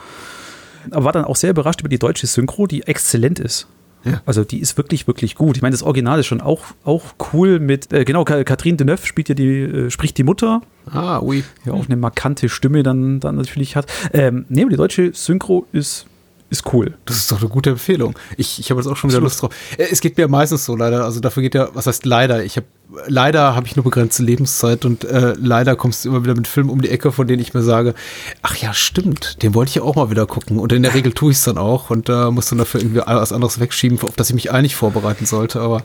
Aber 0.92 1.06
war 1.06 1.12
dann 1.12 1.26
auch 1.26 1.36
sehr 1.36 1.52
überrascht 1.52 1.82
über 1.82 1.90
die 1.90 2.00
deutsche 2.00 2.26
Synchro, 2.26 2.66
die 2.66 2.84
exzellent 2.84 3.40
ist. 3.40 3.68
Ja. 4.04 4.22
Also 4.26 4.44
die 4.44 4.60
ist 4.60 4.78
wirklich, 4.78 5.08
wirklich 5.08 5.36
gut. 5.36 5.58
Ich 5.58 5.62
meine, 5.62 5.74
das 5.74 5.84
Original 5.84 6.20
ist 6.20 6.28
schon 6.28 6.42
auch, 6.42 6.64
auch 6.84 7.04
cool 7.34 7.60
mit, 7.60 7.92
äh, 7.94 8.06
genau, 8.06 8.24
Catherine 8.24 8.78
Deneuve 8.78 9.06
spielt 9.06 9.30
ja 9.30 9.36
die, 9.36 9.60
äh, 9.60 9.90
spricht 9.90 10.18
die 10.18 10.24
Mutter. 10.24 10.62
Ah, 10.92 11.20
oui. 11.20 11.44
Ja, 11.66 11.74
auch 11.74 11.86
eine 11.86 11.98
markante 11.98 12.50
Stimme 12.50 12.84
dann, 12.84 13.20
dann 13.20 13.36
natürlich 13.36 13.76
hat. 13.76 13.86
Ähm, 14.14 14.46
nee, 14.50 14.66
die 14.66 14.76
deutsche 14.76 15.12
Synchro 15.14 15.68
ist 15.72 16.08
ist 16.50 16.74
cool. 16.74 16.96
Das 17.06 17.18
ist 17.18 17.32
doch 17.32 17.40
eine 17.40 17.50
gute 17.50 17.72
Empfehlung. 17.72 18.18
Ich, 18.38 18.60
ich 18.60 18.72
habe 18.72 18.82
jetzt 18.82 18.90
auch 18.90 18.98
schon 18.98 19.10
wieder 19.10 19.22
Lust 19.22 19.42
drauf. 19.42 19.54
Äh, 19.78 19.88
es 19.92 20.02
geht 20.02 20.18
mir 20.18 20.28
meistens 20.28 20.66
so 20.66 20.76
leider. 20.76 21.04
Also 21.06 21.20
dafür 21.20 21.44
geht 21.44 21.56
ja, 21.56 21.70
was 21.74 21.88
heißt 21.88 22.06
leider? 22.06 22.44
Ich 22.44 22.58
habe 22.58 22.66
leider 23.08 23.56
habe 23.56 23.68
ich 23.68 23.76
nur 23.76 23.84
begrenzte 23.84 24.24
Lebenszeit 24.24 24.84
und 24.84 25.04
äh, 25.04 25.34
leider 25.38 25.76
kommst 25.76 26.04
du 26.04 26.10
immer 26.10 26.24
wieder 26.24 26.36
mit 26.36 26.48
Filmen 26.48 26.70
um 26.70 26.82
die 26.82 26.90
Ecke, 26.90 27.12
von 27.12 27.28
denen 27.28 27.42
ich 27.42 27.54
mir 27.54 27.62
sage, 27.62 27.94
ach 28.42 28.56
ja, 28.56 28.74
stimmt, 28.74 29.42
den 29.44 29.54
wollte 29.54 29.70
ich 29.70 29.76
ja 29.76 29.84
auch 29.84 29.96
mal 29.96 30.10
wieder 30.10 30.26
gucken. 30.26 30.58
Und 30.58 30.74
in 30.74 30.84
der 30.84 30.94
Regel 30.94 31.14
tue 31.14 31.32
ich 31.32 31.38
es 31.38 31.44
dann 31.44 31.58
auch 31.58 31.90
und 31.90 32.10
da 32.10 32.28
äh, 32.28 32.32
muss 32.32 32.48
dann 32.48 32.58
dafür 32.58 32.82
irgendwie 32.82 33.02
was 33.06 33.32
anderes 33.32 33.60
wegschieben, 33.60 34.00
auf 34.02 34.16
das 34.16 34.30
ich 34.30 34.36
mich 34.36 34.52
eigentlich 34.52 34.76
vorbereiten 34.76 35.26
sollte. 35.26 35.62
Aber 35.62 35.84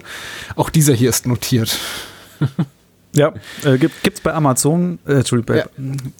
auch 0.56 0.70
dieser 0.70 0.94
hier 0.94 1.10
ist 1.10 1.26
notiert. 1.26 1.78
Ja, 3.16 3.32
äh, 3.64 3.78
gibt 3.78 4.04
es 4.04 4.20
bei 4.20 4.34
Amazon, 4.34 4.98
äh, 5.06 5.12
Entschuldigung, 5.12 5.54
bei, 5.54 5.60
ja. 5.60 5.66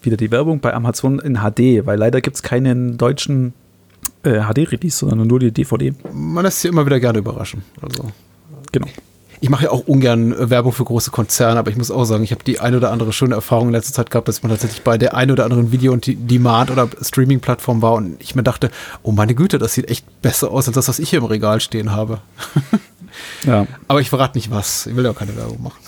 wieder 0.02 0.16
die 0.16 0.30
Werbung 0.30 0.60
bei 0.60 0.72
Amazon 0.72 1.18
in 1.18 1.38
HD, 1.38 1.84
weil 1.86 1.98
leider 1.98 2.20
gibt 2.20 2.36
es 2.36 2.42
keinen 2.44 2.98
deutschen 2.98 3.52
äh, 4.22 4.40
HD-Release, 4.40 4.98
sondern 4.98 5.26
nur 5.26 5.38
die 5.38 5.52
DVD. 5.52 5.92
Man 6.12 6.44
lässt 6.44 6.60
sich 6.60 6.70
immer 6.70 6.86
wieder 6.86 7.00
gerne 7.00 7.18
überraschen. 7.18 7.62
Also. 7.80 8.10
Genau. 8.72 8.88
Ich 9.40 9.50
mache 9.50 9.64
ja 9.64 9.70
auch 9.70 9.86
ungern 9.86 10.32
äh, 10.32 10.48
Werbung 10.48 10.72
für 10.72 10.84
große 10.84 11.10
Konzerne, 11.10 11.58
aber 11.58 11.70
ich 11.70 11.76
muss 11.76 11.90
auch 11.90 12.04
sagen, 12.04 12.24
ich 12.24 12.30
habe 12.30 12.42
die 12.44 12.60
ein 12.60 12.74
oder 12.74 12.90
andere 12.90 13.12
schöne 13.12 13.34
Erfahrung 13.34 13.68
in 13.68 13.72
letzter 13.72 13.92
Zeit 13.92 14.10
gehabt, 14.10 14.26
dass 14.26 14.42
man 14.42 14.50
tatsächlich 14.50 14.82
bei 14.82 14.96
der 14.96 15.14
ein 15.14 15.30
oder 15.30 15.44
anderen 15.44 15.70
Video- 15.70 15.92
und 15.92 16.06
Demand- 16.06 16.70
oder 16.70 16.88
Streaming-Plattform 17.00 17.82
war 17.82 17.92
und 17.92 18.16
ich 18.20 18.34
mir 18.34 18.42
dachte, 18.42 18.70
oh 19.02 19.12
meine 19.12 19.34
Güte, 19.34 19.58
das 19.58 19.74
sieht 19.74 19.90
echt 19.90 20.22
besser 20.22 20.50
aus 20.50 20.66
als 20.66 20.74
das, 20.76 20.88
was 20.88 20.98
ich 20.98 21.10
hier 21.10 21.18
im 21.18 21.26
Regal 21.26 21.60
stehen 21.60 21.92
habe. 21.92 22.20
ja. 23.46 23.66
Aber 23.86 24.00
ich 24.00 24.08
verrate 24.08 24.38
nicht 24.38 24.50
was. 24.50 24.86
Ich 24.86 24.96
will 24.96 25.04
ja 25.04 25.10
auch 25.10 25.18
keine 25.18 25.36
Werbung 25.36 25.62
machen. 25.62 25.78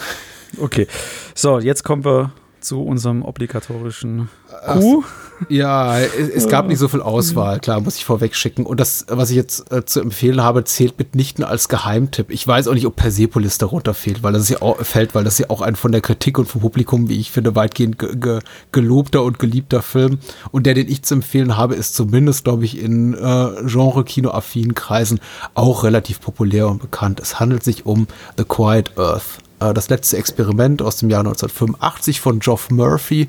Okay. 0.58 0.86
So, 1.34 1.58
jetzt 1.58 1.82
kommen 1.82 2.04
wir 2.04 2.32
zu 2.60 2.82
unserem 2.82 3.22
obligatorischen 3.22 4.28
Q. 4.66 5.04
Ja, 5.48 5.98
es, 5.98 6.48
gab 6.48 6.66
nicht 6.66 6.78
so 6.78 6.88
viel 6.88 7.02
Auswahl, 7.02 7.60
klar, 7.60 7.80
muss 7.80 7.96
ich 7.96 8.04
vorweg 8.04 8.34
schicken. 8.34 8.64
Und 8.64 8.80
das, 8.80 9.06
was 9.08 9.30
ich 9.30 9.36
jetzt 9.36 9.70
äh, 9.70 9.84
zu 9.84 10.00
empfehlen 10.00 10.42
habe, 10.42 10.64
zählt 10.64 10.98
mitnichten 10.98 11.44
als 11.44 11.68
Geheimtipp. 11.68 12.30
Ich 12.30 12.46
weiß 12.46 12.68
auch 12.68 12.74
nicht, 12.74 12.86
ob 12.86 12.96
Persepolis 12.96 13.58
darunter 13.58 13.94
fehlt, 13.94 14.22
weil 14.22 14.32
das 14.32 14.48
ja 14.48 14.62
auch, 14.62 14.78
fällt, 14.78 15.14
weil 15.14 15.24
das 15.24 15.38
ja 15.38 15.50
auch 15.50 15.60
ein 15.60 15.76
von 15.76 15.92
der 15.92 16.00
Kritik 16.00 16.38
und 16.38 16.46
vom 16.46 16.60
Publikum, 16.60 17.08
wie 17.08 17.20
ich 17.20 17.30
finde, 17.30 17.54
weitgehend 17.54 17.98
ge 17.98 18.16
ge 18.16 18.40
gelobter 18.72 19.22
und 19.22 19.38
geliebter 19.38 19.82
Film. 19.82 20.18
Und 20.52 20.66
der, 20.66 20.74
den 20.74 20.88
ich 20.88 21.02
zu 21.02 21.14
empfehlen 21.14 21.56
habe, 21.56 21.74
ist 21.74 21.94
zumindest, 21.94 22.44
glaube 22.44 22.64
ich, 22.64 22.78
in 22.78 23.14
äh, 23.14 23.50
Genre-Kino-affinen 23.66 24.74
Kreisen 24.74 25.20
auch 25.54 25.84
relativ 25.84 26.20
populär 26.20 26.68
und 26.68 26.80
bekannt. 26.80 27.20
Es 27.20 27.38
handelt 27.38 27.62
sich 27.62 27.86
um 27.86 28.06
The 28.38 28.44
Quiet 28.44 28.98
Earth. 28.98 29.38
Äh, 29.60 29.74
das 29.74 29.88
letzte 29.88 30.16
Experiment 30.16 30.82
aus 30.82 30.98
dem 30.98 31.10
Jahr 31.10 31.20
1985 31.20 32.20
von 32.20 32.38
Geoff 32.38 32.70
Murphy 32.70 33.28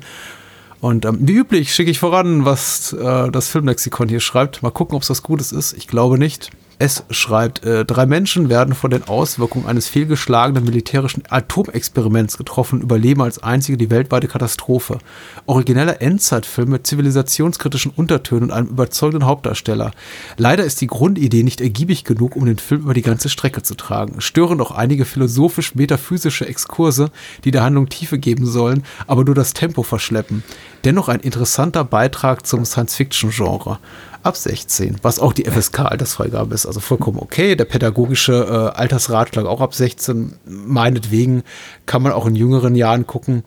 und 0.80 1.04
ähm, 1.04 1.18
wie 1.20 1.34
üblich 1.34 1.74
schicke 1.74 1.90
ich 1.90 1.98
voran, 1.98 2.44
was 2.44 2.92
äh, 2.92 3.30
das 3.30 3.48
Filmlexikon 3.48 4.08
hier 4.08 4.20
schreibt. 4.20 4.62
Mal 4.62 4.70
gucken, 4.70 4.96
ob 4.96 5.02
es 5.02 5.10
was 5.10 5.22
Gutes 5.22 5.52
ist. 5.52 5.72
Ich 5.72 5.88
glaube 5.88 6.18
nicht. 6.18 6.50
Es 6.80 7.02
schreibt, 7.10 7.64
äh, 7.64 7.84
drei 7.84 8.06
Menschen 8.06 8.48
werden 8.48 8.72
von 8.72 8.92
den 8.92 9.02
Auswirkungen 9.02 9.66
eines 9.66 9.88
fehlgeschlagenen 9.88 10.62
militärischen 10.62 11.24
Atomexperiments 11.28 12.38
getroffen, 12.38 12.82
überleben 12.82 13.20
als 13.20 13.42
einzige 13.42 13.76
die 13.76 13.90
weltweite 13.90 14.28
Katastrophe. 14.28 14.98
Origineller 15.46 16.00
Endzeitfilm 16.00 16.70
mit 16.70 16.86
zivilisationskritischen 16.86 17.90
Untertönen 17.96 18.44
und 18.44 18.50
einem 18.52 18.68
überzeugenden 18.68 19.26
Hauptdarsteller. 19.26 19.90
Leider 20.36 20.62
ist 20.62 20.80
die 20.80 20.86
Grundidee 20.86 21.42
nicht 21.42 21.60
ergiebig 21.60 22.04
genug, 22.04 22.36
um 22.36 22.46
den 22.46 22.58
Film 22.58 22.82
über 22.82 22.94
die 22.94 23.02
ganze 23.02 23.28
Strecke 23.28 23.62
zu 23.62 23.74
tragen. 23.74 24.20
Stören 24.20 24.60
auch 24.60 24.70
einige 24.70 25.04
philosophisch-metaphysische 25.04 26.46
Exkurse, 26.46 27.10
die 27.42 27.50
der 27.50 27.64
Handlung 27.64 27.88
Tiefe 27.88 28.20
geben 28.20 28.46
sollen, 28.46 28.84
aber 29.08 29.24
nur 29.24 29.34
das 29.34 29.52
Tempo 29.52 29.82
verschleppen. 29.82 30.44
Dennoch 30.84 31.08
ein 31.08 31.20
interessanter 31.20 31.82
Beitrag 31.82 32.46
zum 32.46 32.64
Science-Fiction-Genre 32.64 33.80
ab 34.28 34.36
16, 34.36 34.98
was 35.02 35.18
auch 35.18 35.32
die 35.32 35.44
FSK-Altersfreigabe 35.44 36.54
ist. 36.54 36.66
Also 36.66 36.80
vollkommen 36.80 37.18
okay. 37.18 37.56
Der 37.56 37.64
pädagogische 37.64 38.72
äh, 38.74 38.78
Altersratschlag 38.78 39.46
auch 39.46 39.60
ab 39.60 39.74
16. 39.74 40.34
Meinetwegen 40.44 41.42
kann 41.86 42.02
man 42.02 42.12
auch 42.12 42.26
in 42.26 42.36
jüngeren 42.36 42.76
Jahren 42.76 43.06
gucken. 43.06 43.42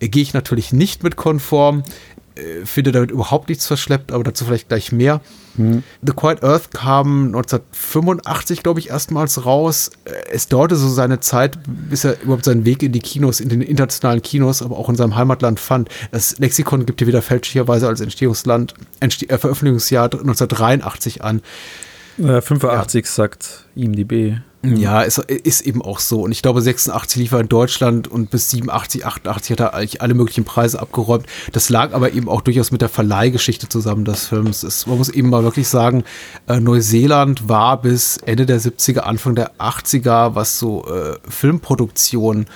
Äh, 0.00 0.08
Gehe 0.08 0.22
ich 0.22 0.34
natürlich 0.34 0.72
nicht 0.72 1.02
mit 1.02 1.16
konform. 1.16 1.84
Äh, 2.36 2.66
finde 2.66 2.90
damit 2.90 3.12
überhaupt 3.12 3.48
nichts 3.48 3.66
verschleppt, 3.66 4.10
aber 4.10 4.24
dazu 4.24 4.44
vielleicht 4.44 4.68
gleich 4.68 4.90
mehr. 4.90 5.20
Hm. 5.56 5.84
The 6.02 6.12
Quiet 6.12 6.42
Earth 6.42 6.72
kam 6.72 7.26
1985, 7.26 8.64
glaube 8.64 8.80
ich, 8.80 8.90
erstmals 8.90 9.46
raus. 9.46 9.92
Äh, 10.04 10.10
es 10.32 10.48
dauerte 10.48 10.74
so 10.74 10.88
seine 10.88 11.20
Zeit, 11.20 11.58
bis 11.66 12.02
er 12.02 12.20
überhaupt 12.22 12.44
seinen 12.44 12.64
Weg 12.64 12.82
in 12.82 12.90
die 12.90 12.98
Kinos, 12.98 13.38
in 13.38 13.50
den 13.50 13.62
internationalen 13.62 14.20
Kinos, 14.20 14.62
aber 14.62 14.76
auch 14.78 14.88
in 14.88 14.96
seinem 14.96 15.14
Heimatland 15.14 15.60
fand. 15.60 15.88
Das 16.10 16.38
Lexikon 16.38 16.86
gibt 16.86 17.00
hier 17.00 17.06
wieder 17.06 17.22
fälschlicherweise 17.22 17.86
als 17.86 18.00
Entstehungsland, 18.00 18.74
Entste 18.98 19.28
äh, 19.30 19.38
Veröffentlichungsjahr 19.38 20.04
1983 20.04 21.22
an. 21.22 21.40
Äh, 22.18 22.40
85 22.40 23.04
ja. 23.04 23.10
sagt 23.10 23.66
IMDb. 23.76 24.38
Mhm. 24.64 24.76
Ja, 24.76 25.02
es 25.04 25.18
ist 25.18 25.60
eben 25.62 25.82
auch 25.82 25.98
so. 25.98 26.22
Und 26.22 26.32
ich 26.32 26.42
glaube, 26.42 26.62
86 26.62 27.20
lief 27.20 27.32
er 27.32 27.40
in 27.40 27.48
Deutschland 27.48 28.08
und 28.08 28.30
bis 28.30 28.50
87, 28.50 29.04
88 29.04 29.52
hat 29.52 29.60
er 29.60 29.74
eigentlich 29.74 30.00
alle 30.00 30.14
möglichen 30.14 30.44
Preise 30.44 30.80
abgeräumt. 30.80 31.26
Das 31.52 31.68
lag 31.68 31.92
aber 31.92 32.12
eben 32.12 32.28
auch 32.28 32.40
durchaus 32.40 32.70
mit 32.70 32.80
der 32.80 32.88
Verleihgeschichte 32.88 33.68
zusammen 33.68 34.04
des 34.04 34.26
Films. 34.26 34.62
Es, 34.62 34.86
man 34.86 34.98
muss 34.98 35.08
eben 35.08 35.28
mal 35.30 35.44
wirklich 35.44 35.68
sagen, 35.68 36.04
äh, 36.46 36.60
Neuseeland 36.60 37.48
war 37.48 37.80
bis 37.80 38.16
Ende 38.18 38.46
der 38.46 38.60
70er, 38.60 39.00
Anfang 39.00 39.34
der 39.34 39.52
80er, 39.58 40.34
was 40.34 40.58
so 40.58 40.84
äh, 40.86 41.16
Filmproduktion 41.28 42.42
äh, 42.42 42.46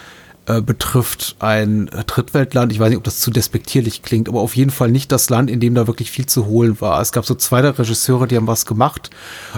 betrifft, 0.62 1.36
ein 1.40 1.90
Drittweltland. 2.06 2.72
Ich 2.72 2.80
weiß 2.80 2.88
nicht, 2.88 2.98
ob 2.98 3.04
das 3.04 3.20
zu 3.20 3.30
despektierlich 3.30 4.02
klingt, 4.02 4.28
aber 4.28 4.40
auf 4.40 4.56
jeden 4.56 4.70
Fall 4.70 4.90
nicht 4.90 5.12
das 5.12 5.28
Land, 5.30 5.50
in 5.50 5.60
dem 5.60 5.74
da 5.74 5.86
wirklich 5.86 6.10
viel 6.10 6.26
zu 6.26 6.46
holen 6.46 6.80
war. 6.80 7.00
Es 7.00 7.12
gab 7.12 7.26
so 7.26 7.34
zwei 7.34 7.62
der 7.62 7.78
Regisseure, 7.78 8.26
die 8.26 8.36
haben 8.36 8.46
was 8.46 8.66
gemacht, 8.66 9.10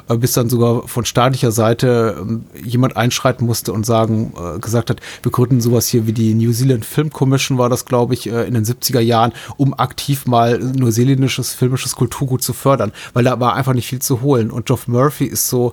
äh, 0.08 0.16
bis 0.16 0.32
dann 0.32 0.48
sogar 0.48 0.88
von 0.88 1.04
staatlicher 1.04 1.52
Seite 1.52 2.26
äh, 2.54 2.66
jemand 2.66 2.96
einschreiten 2.96 3.46
musste 3.46 3.72
und 3.72 3.86
sagen, 3.86 4.32
äh, 4.36 4.58
gesagt 4.58 4.90
hat, 4.90 5.00
wir 5.22 5.32
gründen 5.32 5.60
sowas 5.60 5.86
hier 5.86 6.06
wie 6.06 6.12
die 6.12 6.34
New 6.34 6.52
Zealand 6.52 6.84
Film 6.84 7.10
Commission, 7.10 7.58
war 7.58 7.68
das, 7.68 7.84
glaube 7.84 8.14
ich, 8.14 8.28
äh, 8.28 8.44
in 8.46 8.54
den 8.54 8.64
70er 8.64 9.00
Jahren, 9.00 9.32
um 9.56 9.74
aktiv 9.74 10.26
mal 10.26 10.58
neuseeländisches 10.58 11.54
filmisches 11.54 11.96
Kulturgut 11.96 12.42
zu 12.42 12.52
fördern, 12.52 12.92
weil 13.12 13.24
da 13.24 13.38
war 13.40 13.54
einfach 13.54 13.74
nicht 13.74 13.86
viel 13.86 14.00
zu 14.00 14.20
holen. 14.20 14.50
Und 14.50 14.66
Geoff 14.66 14.88
Murphy 14.88 15.24
ist 15.24 15.48
so 15.48 15.72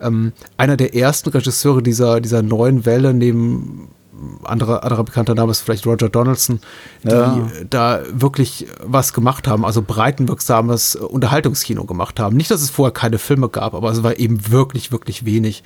ähm, 0.00 0.32
einer 0.56 0.76
der 0.76 0.94
ersten 0.94 1.30
Regisseure 1.30 1.82
dieser, 1.82 2.20
dieser 2.20 2.42
neuen 2.42 2.86
Welle 2.86 3.14
neben 3.14 3.88
anderer, 4.44 4.82
anderer 4.84 5.04
bekannter 5.04 5.34
Name 5.34 5.50
ist 5.50 5.60
vielleicht 5.60 5.86
Roger 5.86 6.08
Donaldson, 6.08 6.60
die 7.02 7.08
ja. 7.08 7.48
da 7.68 8.02
wirklich 8.12 8.66
was 8.82 9.12
gemacht 9.12 9.48
haben, 9.48 9.64
also 9.64 9.82
breitenwirksames 9.82 10.96
Unterhaltungskino 10.96 11.84
gemacht 11.84 12.20
haben. 12.20 12.36
Nicht, 12.36 12.50
dass 12.50 12.62
es 12.62 12.70
vorher 12.70 12.92
keine 12.92 13.18
Filme 13.18 13.48
gab, 13.48 13.74
aber 13.74 13.90
es 13.90 14.02
war 14.02 14.18
eben 14.18 14.50
wirklich, 14.50 14.92
wirklich 14.92 15.24
wenig. 15.24 15.62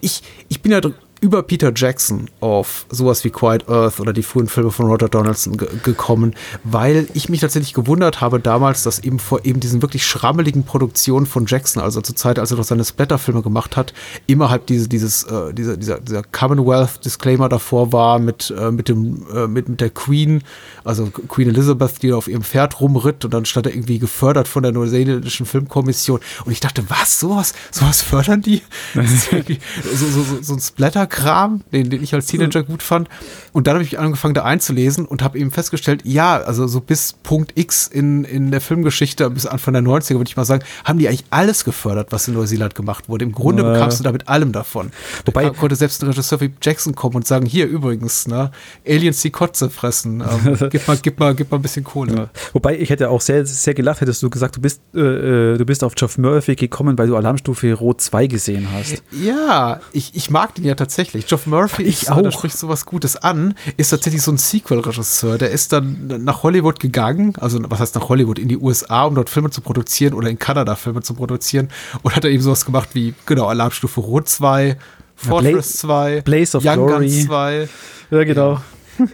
Ich, 0.00 0.22
ich 0.48 0.62
bin 0.62 0.72
ja 0.72 0.80
über 1.20 1.42
Peter 1.42 1.70
Jackson 1.74 2.30
auf 2.40 2.86
sowas 2.88 3.24
wie 3.24 3.30
Quiet 3.30 3.68
Earth 3.68 4.00
oder 4.00 4.12
die 4.12 4.22
frühen 4.22 4.48
Filme 4.48 4.70
von 4.70 4.86
Roger 4.86 5.08
Donaldson 5.08 5.56
ge 5.56 5.68
gekommen, 5.82 6.34
weil 6.64 7.06
ich 7.14 7.28
mich 7.28 7.40
tatsächlich 7.40 7.74
gewundert 7.74 8.20
habe 8.20 8.40
damals, 8.40 8.82
dass 8.82 8.98
eben 9.00 9.18
vor 9.18 9.44
eben 9.44 9.60
diesen 9.60 9.82
wirklich 9.82 10.06
schrammeligen 10.06 10.64
Produktionen 10.64 11.26
von 11.26 11.46
Jackson, 11.46 11.82
also 11.82 12.00
zur 12.00 12.16
Zeit, 12.16 12.38
als 12.38 12.50
er 12.50 12.56
noch 12.56 12.64
seine 12.64 12.84
Splatter-Filme 12.84 13.42
gemacht 13.42 13.76
hat, 13.76 13.92
immer 14.26 14.50
halt 14.50 14.68
diese, 14.68 14.88
dieses, 14.88 15.24
äh, 15.24 15.52
dieser, 15.52 15.76
dieser, 15.76 16.00
dieser 16.00 16.22
Commonwealth-Disclaimer 16.22 17.48
davor 17.48 17.92
war 17.92 18.18
mit, 18.18 18.52
äh, 18.58 18.70
mit 18.70 18.88
dem, 18.88 19.26
äh, 19.34 19.46
mit, 19.46 19.68
mit 19.68 19.80
der 19.80 19.90
Queen, 19.90 20.42
also 20.84 21.06
Queen 21.06 21.48
Elizabeth, 21.48 22.02
die 22.02 22.12
auf 22.12 22.28
ihrem 22.28 22.42
Pferd 22.42 22.80
rumritt 22.80 23.24
und 23.24 23.34
dann 23.34 23.44
stand 23.44 23.66
er 23.66 23.74
irgendwie 23.74 23.98
gefördert 23.98 24.48
von 24.48 24.62
der 24.62 24.72
neuseeländischen 24.72 25.44
Filmkommission 25.44 26.20
und 26.46 26.52
ich 26.52 26.60
dachte, 26.60 26.84
was, 26.88 27.20
sowas, 27.20 27.52
sowas 27.70 28.00
fördern 28.00 28.40
die? 28.40 28.62
so, 28.94 30.06
so, 30.06 30.22
so, 30.22 30.42
so 30.42 30.54
ein 30.54 30.60
Splatter 30.60 31.09
Kram, 31.10 31.60
den, 31.72 31.90
den 31.90 32.02
ich 32.02 32.14
als 32.14 32.26
Teenager 32.26 32.62
gut 32.62 32.82
fand. 32.82 33.08
Und 33.52 33.66
dann 33.66 33.74
habe 33.74 33.84
ich 33.84 33.98
angefangen, 33.98 34.34
da 34.34 34.44
einzulesen 34.44 35.04
und 35.04 35.22
habe 35.22 35.38
eben 35.38 35.50
festgestellt, 35.50 36.02
ja, 36.04 36.38
also 36.38 36.66
so 36.66 36.80
bis 36.80 37.12
Punkt 37.12 37.52
X 37.56 37.86
in, 37.86 38.24
in 38.24 38.50
der 38.50 38.60
Filmgeschichte, 38.60 39.28
bis 39.30 39.46
Anfang 39.46 39.74
der 39.74 39.82
90er, 39.82 40.14
würde 40.14 40.28
ich 40.28 40.36
mal 40.36 40.44
sagen, 40.44 40.64
haben 40.84 40.98
die 40.98 41.08
eigentlich 41.08 41.24
alles 41.30 41.64
gefördert, 41.64 42.12
was 42.12 42.28
in 42.28 42.34
Neuseeland 42.34 42.74
gemacht 42.74 43.08
wurde. 43.08 43.24
Im 43.24 43.32
Grunde 43.32 43.62
äh. 43.62 43.72
bekamst 43.72 44.00
du 44.00 44.04
da 44.04 44.12
mit 44.12 44.28
allem 44.28 44.52
davon. 44.52 44.90
Wobei 45.26 45.44
da 45.44 45.50
konnte 45.50 45.76
selbst 45.76 46.02
ein 46.02 46.06
Regisseur 46.08 46.40
wie 46.40 46.52
Jackson 46.62 46.94
kommen 46.94 47.16
und 47.16 47.26
sagen, 47.26 47.44
hier 47.44 47.66
übrigens, 47.66 48.26
ne, 48.26 48.50
Aliens 48.86 49.20
die 49.20 49.30
Kotze 49.30 49.68
fressen, 49.68 50.22
ähm, 50.22 50.56
gib, 50.70 50.88
mal, 50.88 50.96
gib, 50.96 51.18
mal, 51.18 51.34
gib 51.34 51.50
mal 51.50 51.58
ein 51.58 51.62
bisschen 51.62 51.84
Kohle. 51.84 52.14
Ja. 52.14 52.30
Wobei 52.52 52.78
ich 52.78 52.88
hätte 52.88 53.10
auch 53.10 53.20
sehr, 53.20 53.44
sehr 53.44 53.74
gelacht, 53.74 54.00
hättest 54.00 54.22
du 54.22 54.30
gesagt, 54.30 54.56
du 54.56 54.60
bist, 54.60 54.80
äh, 54.94 55.00
äh 55.00 55.58
du 55.58 55.64
bist 55.66 55.84
auf 55.84 55.94
Geoff 55.94 56.16
Murphy 56.16 56.54
gekommen, 56.54 56.96
weil 56.96 57.08
du 57.08 57.16
Alarmstufe 57.16 57.72
Rot 57.74 58.00
2 58.00 58.26
gesehen 58.26 58.68
hast. 58.72 59.02
Ja, 59.10 59.80
ich, 59.92 60.14
ich 60.14 60.30
mag 60.30 60.54
den 60.54 60.64
ja 60.64 60.74
tatsächlich 60.74 60.99
tatsächlich. 61.00 61.26
Geoff 61.26 61.46
Murphy 61.46 61.82
ich 61.82 62.02
ist, 62.02 62.10
auch. 62.10 62.22
da 62.22 62.30
spricht 62.30 62.56
sowas 62.56 62.86
Gutes 62.86 63.16
an, 63.16 63.54
ist 63.76 63.90
tatsächlich 63.90 64.22
so 64.22 64.32
ein 64.32 64.38
Sequel-Regisseur. 64.38 65.38
Der 65.38 65.50
ist 65.50 65.72
dann 65.72 66.24
nach 66.24 66.42
Hollywood 66.42 66.80
gegangen, 66.80 67.34
also 67.40 67.58
was 67.68 67.80
heißt 67.80 67.94
nach 67.94 68.08
Hollywood, 68.08 68.38
in 68.38 68.48
die 68.48 68.58
USA, 68.58 69.04
um 69.04 69.14
dort 69.14 69.30
Filme 69.30 69.50
zu 69.50 69.60
produzieren 69.60 70.14
oder 70.14 70.28
in 70.28 70.38
Kanada 70.38 70.76
Filme 70.76 71.02
zu 71.02 71.14
produzieren 71.14 71.68
und 72.02 72.14
hat 72.14 72.24
da 72.24 72.28
eben 72.28 72.42
sowas 72.42 72.64
gemacht 72.64 72.90
wie, 72.92 73.14
genau, 73.26 73.46
Alarmstufe 73.46 74.00
Rot 74.00 74.28
2, 74.28 74.76
Fortress 75.16 75.78
2, 75.78 76.22
Blaze 76.22 76.56
of 76.56 76.64
Young 76.64 76.86
Glory. 76.86 77.08
Guns 77.08 77.26
2. 77.26 77.68
Ja, 78.10 78.24
genau. 78.24 78.54
Ja 78.54 78.62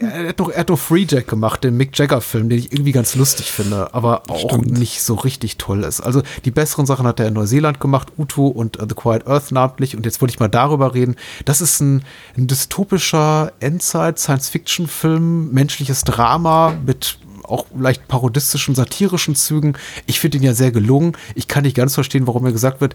er 0.00 0.28
hat 0.28 0.40
doch, 0.40 0.50
er 0.50 0.60
hat 0.60 0.70
doch 0.70 0.78
Free 0.78 1.06
Jack 1.08 1.28
gemacht, 1.28 1.64
den 1.64 1.76
Mick 1.76 1.96
Jagger-Film, 1.96 2.48
den 2.48 2.58
ich 2.58 2.72
irgendwie 2.72 2.92
ganz 2.92 3.14
lustig 3.14 3.50
finde, 3.50 3.94
aber 3.94 4.22
auch 4.28 4.50
Stimmt. 4.50 4.78
nicht 4.78 5.02
so 5.02 5.14
richtig 5.14 5.56
toll 5.56 5.84
ist. 5.84 6.00
Also 6.00 6.22
die 6.44 6.50
besseren 6.50 6.86
Sachen 6.86 7.06
hat 7.06 7.20
er 7.20 7.28
in 7.28 7.34
Neuseeland 7.34 7.80
gemacht, 7.80 8.12
Uto 8.16 8.46
und 8.46 8.80
uh, 8.80 8.86
The 8.88 8.94
Quiet 8.94 9.26
Earth 9.26 9.52
namentlich. 9.52 9.96
Und 9.96 10.04
jetzt 10.06 10.20
wollte 10.20 10.34
ich 10.34 10.40
mal 10.40 10.48
darüber 10.48 10.94
reden. 10.94 11.16
Das 11.44 11.60
ist 11.60 11.80
ein, 11.80 12.02
ein 12.36 12.46
dystopischer 12.46 13.52
Endzeit-Science-Fiction-Film, 13.60 15.52
menschliches 15.52 16.04
Drama 16.04 16.74
mit 16.84 17.18
auch 17.48 17.66
leicht 17.78 18.08
parodistischen, 18.08 18.74
satirischen 18.74 19.34
Zügen. 19.34 19.76
Ich 20.06 20.20
finde 20.20 20.38
ihn 20.38 20.44
ja 20.44 20.54
sehr 20.54 20.72
gelungen. 20.72 21.16
Ich 21.34 21.48
kann 21.48 21.62
nicht 21.62 21.76
ganz 21.76 21.94
verstehen, 21.94 22.26
warum 22.26 22.42
mir 22.42 22.52
gesagt 22.52 22.80
wird, 22.80 22.94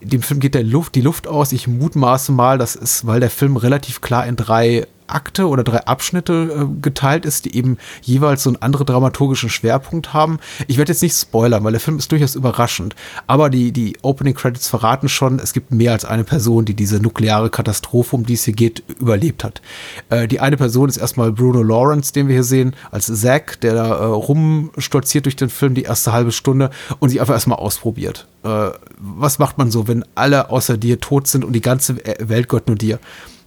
dem 0.00 0.22
Film 0.22 0.40
geht 0.40 0.54
der 0.54 0.64
Luft, 0.64 0.94
die 0.94 1.02
Luft 1.02 1.28
aus. 1.28 1.52
Ich 1.52 1.66
mutmaße 1.66 2.32
mal, 2.32 2.58
das 2.58 2.76
ist, 2.76 3.06
weil 3.06 3.20
der 3.20 3.30
Film 3.30 3.56
relativ 3.56 4.00
klar 4.00 4.26
in 4.26 4.36
drei 4.36 4.86
Akte 5.14 5.48
oder 5.48 5.64
drei 5.64 5.86
Abschnitte 5.86 6.68
äh, 6.68 6.80
geteilt 6.80 7.24
ist, 7.24 7.44
die 7.44 7.56
eben 7.56 7.78
jeweils 8.02 8.42
so 8.42 8.50
einen 8.50 8.62
anderen 8.62 8.86
dramaturgischen 8.86 9.50
Schwerpunkt 9.50 10.12
haben. 10.12 10.38
Ich 10.66 10.78
werde 10.78 10.92
jetzt 10.92 11.02
nicht 11.02 11.16
spoilern, 11.16 11.64
weil 11.64 11.72
der 11.72 11.80
Film 11.80 11.98
ist 11.98 12.10
durchaus 12.12 12.34
überraschend. 12.34 12.94
Aber 13.26 13.50
die, 13.50 13.72
die 13.72 13.96
Opening 14.02 14.34
Credits 14.34 14.68
verraten 14.68 15.08
schon, 15.08 15.38
es 15.38 15.52
gibt 15.52 15.70
mehr 15.70 15.92
als 15.92 16.04
eine 16.04 16.24
Person, 16.24 16.64
die 16.64 16.74
diese 16.74 17.00
nukleare 17.00 17.50
Katastrophe, 17.50 18.16
um 18.16 18.26
die 18.26 18.34
es 18.34 18.44
hier 18.44 18.54
geht, 18.54 18.82
überlebt 19.00 19.44
hat. 19.44 19.60
Äh, 20.08 20.28
die 20.28 20.40
eine 20.40 20.56
Person 20.56 20.88
ist 20.88 20.96
erstmal 20.96 21.32
Bruno 21.32 21.62
Lawrence, 21.62 22.12
den 22.12 22.28
wir 22.28 22.34
hier 22.34 22.44
sehen, 22.44 22.74
als 22.90 23.06
Zack, 23.06 23.60
der 23.60 23.74
da 23.74 23.98
äh, 23.98 24.04
rumstolziert 24.04 25.26
durch 25.26 25.36
den 25.36 25.50
Film 25.50 25.74
die 25.74 25.82
erste 25.82 26.12
halbe 26.12 26.32
Stunde 26.32 26.70
und 26.98 27.10
sich 27.10 27.20
einfach 27.20 27.34
erstmal 27.34 27.58
ausprobiert. 27.58 28.26
Äh, 28.42 28.70
was 28.98 29.38
macht 29.38 29.58
man 29.58 29.70
so, 29.70 29.88
wenn 29.88 30.04
alle 30.14 30.50
außer 30.50 30.76
dir 30.76 31.00
tot 31.00 31.26
sind 31.26 31.44
und 31.44 31.52
die 31.52 31.60
ganze 31.60 31.96
Welt 32.20 32.48
gehört 32.48 32.68
nur 32.68 32.76
dir? 32.76 32.98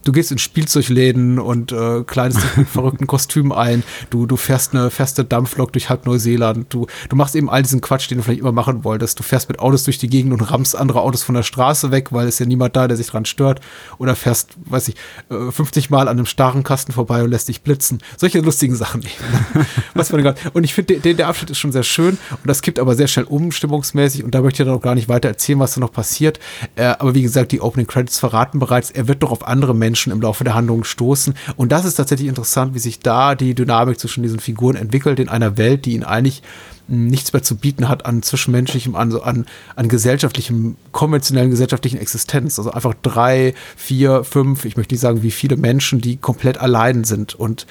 Du 0.03 0.11
gehst 0.11 0.31
in 0.31 0.37
Spielzeugläden 0.37 1.39
und 1.39 1.71
äh, 1.71 2.03
kleidest 2.03 2.43
dich 2.43 2.57
mit 2.57 2.67
verrückten 2.73 3.07
Kostümen 3.07 3.51
ein, 3.51 3.83
du, 4.09 4.25
du 4.25 4.35
fährst 4.35 4.73
eine 4.73 4.89
feste 4.89 5.23
Dampflok 5.23 5.73
durch 5.73 5.89
halb 5.89 6.05
Neuseeland, 6.05 6.73
du, 6.73 6.87
du 7.09 7.15
machst 7.15 7.35
eben 7.35 7.49
all 7.49 7.63
diesen 7.63 7.81
Quatsch, 7.81 8.09
den 8.09 8.17
du 8.17 8.23
vielleicht 8.23 8.41
immer 8.41 8.51
machen 8.51 8.83
wolltest. 8.83 9.19
Du 9.19 9.23
fährst 9.23 9.49
mit 9.49 9.59
Autos 9.59 9.83
durch 9.83 9.97
die 9.97 10.09
Gegend 10.09 10.33
und 10.33 10.41
rammst 10.41 10.75
andere 10.75 11.01
Autos 11.01 11.23
von 11.23 11.35
der 11.35 11.43
Straße 11.43 11.91
weg, 11.91 12.11
weil 12.11 12.27
es 12.27 12.39
ja 12.39 12.45
niemand 12.45 12.75
da, 12.75 12.87
der 12.87 12.97
sich 12.97 13.07
dran 13.07 13.25
stört. 13.25 13.61
Oder 13.97 14.15
fährst, 14.15 14.55
weiß 14.65 14.89
ich, 14.89 14.95
50 15.29 15.85
äh, 15.85 15.87
Mal 15.89 16.07
an 16.07 16.17
einem 16.17 16.25
starren 16.25 16.63
Kasten 16.63 16.91
vorbei 16.91 17.23
und 17.23 17.29
lässt 17.29 17.47
dich 17.47 17.61
blitzen. 17.61 17.99
Solche 18.17 18.39
lustigen 18.39 18.75
Sachen 18.75 19.01
eben. 19.01 19.65
Was 19.93 20.11
man 20.11 20.23
und 20.53 20.63
ich 20.63 20.73
finde, 20.73 20.99
der, 20.99 21.13
der 21.13 21.27
Abschnitt 21.27 21.49
ist 21.51 21.59
schon 21.59 21.71
sehr 21.71 21.83
schön 21.83 22.17
und 22.29 22.47
das 22.47 22.61
kippt 22.61 22.79
aber 22.79 22.95
sehr 22.95 23.07
schnell 23.07 23.25
um, 23.25 23.51
stimmungsmäßig. 23.51 24.23
Und 24.23 24.33
da 24.33 24.41
möchte 24.41 24.63
ich 24.63 24.67
dann 24.67 24.75
auch 24.75 24.81
gar 24.81 24.95
nicht 24.95 25.09
weiter 25.09 25.27
erzählen, 25.27 25.59
was 25.59 25.73
da 25.73 25.81
noch 25.81 25.91
passiert. 25.91 26.39
Äh, 26.75 26.85
aber 26.85 27.13
wie 27.13 27.21
gesagt, 27.21 27.51
die 27.51 27.61
Opening 27.61 27.87
Credits 27.87 28.19
verraten 28.19 28.59
bereits, 28.59 28.91
er 28.91 29.07
wird 29.07 29.21
doch 29.21 29.31
auf 29.31 29.45
andere 29.45 29.75
Menschen 29.75 29.92
im 29.95 30.21
Laufe 30.21 30.43
der 30.43 30.55
Handlung 30.55 30.83
stoßen. 30.83 31.33
Und 31.55 31.71
das 31.71 31.85
ist 31.85 31.95
tatsächlich 31.95 32.27
interessant, 32.27 32.73
wie 32.73 32.79
sich 32.79 32.99
da 32.99 33.35
die 33.35 33.55
Dynamik 33.55 33.99
zwischen 33.99 34.23
diesen 34.23 34.39
Figuren 34.39 34.75
entwickelt 34.75 35.19
in 35.19 35.29
einer 35.29 35.57
Welt, 35.57 35.85
die 35.85 35.93
ihn 35.93 36.03
eigentlich 36.03 36.41
nichts 36.87 37.31
mehr 37.31 37.43
zu 37.43 37.55
bieten 37.55 37.87
hat 37.87 38.05
an 38.05 38.23
zwischenmenschlichem, 38.23 38.95
an, 38.95 39.15
an, 39.15 39.45
an 39.75 39.87
gesellschaftlichem, 39.87 40.75
konventionellen 40.91 41.49
gesellschaftlichen 41.49 41.97
Existenz. 41.97 42.59
Also 42.59 42.71
einfach 42.71 42.93
drei, 43.01 43.53
vier, 43.75 44.23
fünf, 44.23 44.65
ich 44.65 44.75
möchte 44.75 44.93
nicht 44.93 45.01
sagen, 45.01 45.23
wie 45.23 45.31
viele 45.31 45.55
Menschen, 45.55 46.01
die 46.01 46.17
komplett 46.17 46.57
allein 46.57 47.03
sind 47.03 47.35
und 47.35 47.65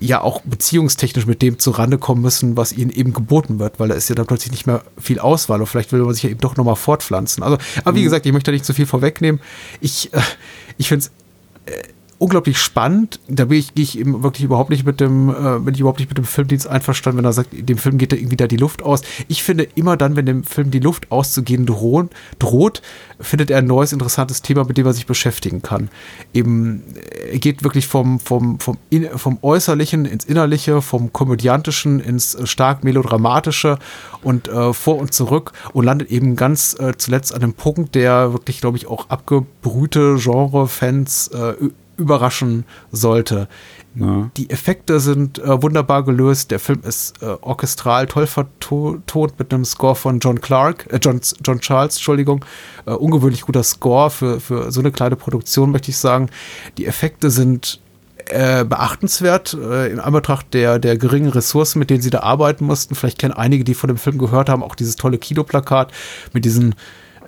ja 0.00 0.20
auch 0.20 0.42
beziehungstechnisch 0.42 1.26
mit 1.26 1.40
dem 1.40 1.58
zurande 1.58 1.98
kommen 1.98 2.20
müssen, 2.20 2.56
was 2.56 2.72
ihnen 2.72 2.90
eben 2.90 3.12
geboten 3.12 3.58
wird, 3.58 3.78
weil 3.78 3.88
da 3.88 3.94
ist 3.94 4.08
ja 4.08 4.14
dann 4.14 4.26
plötzlich 4.26 4.52
nicht 4.52 4.66
mehr 4.66 4.82
viel 4.98 5.18
Auswahl 5.18 5.60
und 5.60 5.66
vielleicht 5.66 5.92
will 5.92 6.02
man 6.02 6.14
sich 6.14 6.24
ja 6.24 6.30
eben 6.30 6.40
doch 6.40 6.56
nochmal 6.56 6.76
fortpflanzen. 6.76 7.42
Also, 7.42 7.58
aber 7.84 7.94
wie 7.94 8.00
mhm. 8.00 8.04
gesagt, 8.04 8.26
ich 8.26 8.32
möchte 8.32 8.50
da 8.50 8.52
nicht 8.52 8.64
zu 8.64 8.74
viel 8.74 8.86
vorwegnehmen. 8.86 9.40
Ich, 9.80 10.12
äh, 10.12 10.20
ich 10.76 10.88
finde 10.88 11.06
es 11.06 11.10
äh, 11.66 11.82
unglaublich 12.24 12.56
spannend. 12.56 13.20
Da 13.28 13.44
bin 13.44 13.58
ich, 13.58 13.72
ich 13.74 13.98
eben 13.98 14.22
wirklich 14.22 14.44
überhaupt 14.44 14.70
nicht 14.70 14.86
mit 14.86 14.98
dem, 14.98 15.28
äh, 15.28 15.58
bin 15.58 15.74
ich 15.74 15.80
überhaupt 15.80 15.98
nicht 15.98 16.08
mit 16.08 16.16
dem 16.16 16.24
Filmdienst 16.24 16.66
einverstanden, 16.66 17.18
wenn 17.18 17.26
er 17.26 17.34
sagt, 17.34 17.50
dem 17.52 17.76
Film 17.76 17.98
geht 17.98 18.12
da 18.12 18.16
irgendwie 18.16 18.38
da 18.38 18.46
die 18.46 18.56
Luft 18.56 18.82
aus. 18.82 19.02
Ich 19.28 19.42
finde 19.42 19.68
immer 19.74 19.98
dann, 19.98 20.16
wenn 20.16 20.24
dem 20.24 20.42
Film 20.42 20.70
die 20.70 20.78
Luft 20.78 21.12
auszugehen 21.12 21.66
drohen, 21.66 22.08
droht, 22.38 22.80
findet 23.20 23.50
er 23.50 23.58
ein 23.58 23.66
neues, 23.66 23.92
interessantes 23.92 24.40
Thema, 24.40 24.64
mit 24.64 24.78
dem 24.78 24.86
er 24.86 24.94
sich 24.94 25.04
beschäftigen 25.04 25.60
kann. 25.60 25.90
Eben, 26.32 26.82
er 27.30 27.38
geht 27.40 27.62
wirklich 27.62 27.86
vom, 27.86 28.18
vom, 28.20 28.58
vom, 28.58 28.78
vom 29.16 29.38
Äußerlichen 29.42 30.06
ins 30.06 30.24
Innerliche, 30.24 30.80
vom 30.80 31.12
Komödiantischen 31.12 32.00
ins 32.00 32.38
stark 32.44 32.84
Melodramatische 32.84 33.78
und 34.22 34.48
äh, 34.48 34.72
vor 34.72 34.96
und 34.96 35.12
zurück 35.12 35.52
und 35.74 35.84
landet 35.84 36.10
eben 36.10 36.36
ganz 36.36 36.74
äh, 36.80 36.94
zuletzt 36.96 37.34
an 37.34 37.42
einem 37.42 37.52
Punkt, 37.52 37.94
der 37.94 38.32
wirklich, 38.32 38.62
glaube 38.62 38.78
ich, 38.78 38.86
auch 38.86 39.10
abgebrühte 39.10 40.16
Genre-Fans 40.18 41.28
äh, 41.28 41.52
überraschen 41.96 42.64
sollte. 42.90 43.48
Ja. 43.94 44.30
Die 44.36 44.50
Effekte 44.50 44.98
sind 44.98 45.38
äh, 45.38 45.62
wunderbar 45.62 46.04
gelöst. 46.04 46.50
Der 46.50 46.58
Film 46.58 46.80
ist 46.82 47.22
äh, 47.22 47.36
orchestral 47.40 48.06
toll 48.06 48.26
vertont 48.26 49.38
mit 49.38 49.54
einem 49.54 49.64
Score 49.64 49.94
von 49.94 50.18
John 50.18 50.40
Clark, 50.40 50.92
äh, 50.92 50.98
John, 51.00 51.20
John 51.44 51.60
Charles, 51.60 51.96
Entschuldigung. 51.96 52.44
Äh, 52.86 52.92
ungewöhnlich 52.92 53.42
guter 53.42 53.62
Score 53.62 54.10
für, 54.10 54.40
für 54.40 54.72
so 54.72 54.80
eine 54.80 54.90
kleine 54.90 55.16
Produktion, 55.16 55.70
möchte 55.70 55.90
ich 55.90 55.98
sagen. 55.98 56.28
Die 56.76 56.86
Effekte 56.86 57.30
sind 57.30 57.80
äh, 58.26 58.64
beachtenswert 58.64 59.54
äh, 59.54 59.92
in 59.92 60.00
Anbetracht 60.00 60.54
der, 60.54 60.78
der 60.78 60.96
geringen 60.96 61.28
Ressourcen, 61.30 61.78
mit 61.78 61.90
denen 61.90 62.02
sie 62.02 62.10
da 62.10 62.20
arbeiten 62.20 62.64
mussten. 62.64 62.94
Vielleicht 62.94 63.18
kennen 63.18 63.34
einige, 63.34 63.64
die 63.64 63.74
von 63.74 63.88
dem 63.88 63.98
Film 63.98 64.18
gehört 64.18 64.48
haben, 64.48 64.62
auch 64.62 64.74
dieses 64.74 64.96
tolle 64.96 65.18
Kinoplakat 65.18 65.92
mit 66.32 66.44
diesen 66.44 66.74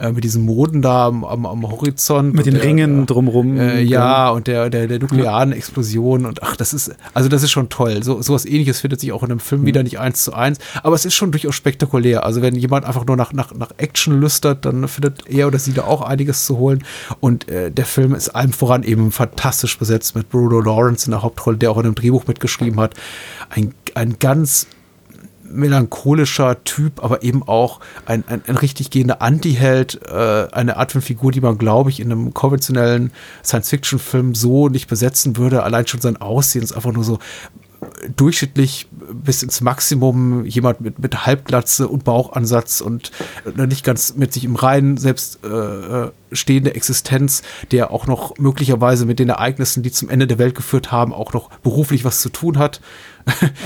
äh, 0.00 0.12
mit 0.12 0.24
diesen 0.24 0.44
Moden 0.44 0.82
da 0.82 1.06
am, 1.06 1.24
am, 1.24 1.46
am 1.46 1.70
Horizont. 1.70 2.34
Mit 2.34 2.46
den 2.46 2.54
der, 2.54 2.64
Ringen 2.64 3.06
drumrum. 3.06 3.58
Äh, 3.58 3.80
ja, 3.82 4.30
und 4.30 4.46
der, 4.46 4.70
der, 4.70 4.86
der 4.86 4.98
nuklearen 4.98 5.50
ja. 5.50 5.56
Explosion 5.56 6.26
und 6.26 6.42
ach, 6.42 6.56
das 6.56 6.74
ist, 6.74 6.94
also 7.14 7.28
das 7.28 7.42
ist 7.42 7.50
schon 7.50 7.68
toll. 7.68 8.02
So, 8.02 8.20
sowas 8.22 8.44
ähnliches 8.44 8.80
findet 8.80 9.00
sich 9.00 9.12
auch 9.12 9.22
in 9.22 9.30
einem 9.30 9.40
Film 9.40 9.62
mhm. 9.62 9.66
wieder 9.66 9.82
nicht 9.82 9.98
eins 9.98 10.24
zu 10.24 10.34
eins, 10.34 10.58
aber 10.82 10.94
es 10.94 11.04
ist 11.04 11.14
schon 11.14 11.32
durchaus 11.32 11.54
spektakulär. 11.54 12.25
Also 12.25 12.42
wenn 12.42 12.54
jemand 12.54 12.84
einfach 12.84 13.06
nur 13.06 13.16
nach, 13.16 13.32
nach, 13.32 13.54
nach 13.54 13.71
Action 13.78 14.21
lüstert, 14.21 14.64
dann 14.64 14.86
findet 14.88 15.28
er 15.28 15.47
oder 15.47 15.58
sie 15.58 15.73
da 15.73 15.84
auch 15.84 16.02
einiges 16.02 16.44
zu 16.44 16.58
holen. 16.58 16.84
Und 17.21 17.49
äh, 17.49 17.71
der 17.71 17.86
Film 17.86 18.14
ist 18.14 18.30
allem 18.30 18.52
voran 18.52 18.82
eben 18.82 19.12
fantastisch 19.12 19.78
besetzt 19.78 20.14
mit 20.14 20.28
Bruno 20.28 20.60
Lawrence 20.60 21.06
in 21.06 21.12
der 21.12 21.23
Hauptrolle, 21.23 21.56
der 21.56 21.71
auch 21.71 21.78
in 21.78 21.84
einem 21.84 21.94
Drehbuch 21.94 22.26
mitgeschrieben 22.26 22.80
hat. 22.80 22.94
Ein, 23.50 23.75
ein 23.94 24.16
ganz 24.18 24.66
melancholischer 25.50 26.63
Typ, 26.65 27.02
aber 27.02 27.23
eben 27.23 27.43
auch 27.43 27.80
ein, 28.04 28.25
ein, 28.28 28.43
ein 28.47 28.56
richtig 28.56 28.91
gehender 28.91 29.23
Anti-Held, 29.23 30.00
äh, 30.06 30.49
eine 30.52 30.76
Art 30.76 30.93
von 30.93 31.02
Figur, 31.02 31.32
die 31.32 31.41
man, 31.41 31.59
glaube 31.59 31.91
ich, 31.91 32.00
in 32.00 32.11
einem 32.11 32.35
konventionellen 32.35 33.13
Science-Fiction-Film 33.45 34.35
so 34.35 34.69
nicht 34.69 34.89
besetzen 34.89 35.37
würde. 35.37 35.63
Allein 35.63 35.87
schon 35.87 36.00
sein 36.00 36.17
Aussehen 36.17 36.63
ist 36.63 36.73
einfach 36.73 36.93
nur 36.93 37.04
so 37.04 37.19
durchschnittlich 38.15 38.89
bis 39.13 39.43
ins 39.43 39.61
Maximum 39.61 40.45
jemand 40.45 40.80
mit, 40.80 40.99
mit 40.99 41.26
Halbglatze 41.26 41.89
und 41.89 42.04
Bauchansatz 42.04 42.80
und 42.80 43.11
äh, 43.45 43.67
nicht 43.67 43.85
ganz 43.85 44.15
mit 44.17 44.32
sich 44.32 44.45
im 44.45 44.56
Reinen 44.56 44.97
selbst 44.97 45.41
äh, 45.45 45.49
äh, 45.49 46.11
stehende 46.32 46.75
Existenz, 46.75 47.43
der 47.73 47.91
auch 47.91 48.06
noch 48.06 48.36
möglicherweise 48.39 49.06
mit 49.06 49.19
den 49.19 49.28
Ereignissen, 49.28 49.82
die 49.82 49.91
zum 49.91 50.08
Ende 50.08 50.26
der 50.26 50.39
Welt 50.39 50.54
geführt 50.54 50.93
haben, 50.93 51.12
auch 51.12 51.32
noch 51.32 51.50
beruflich 51.58 52.04
was 52.04 52.21
zu 52.21 52.28
tun 52.28 52.58
hat. 52.58 52.80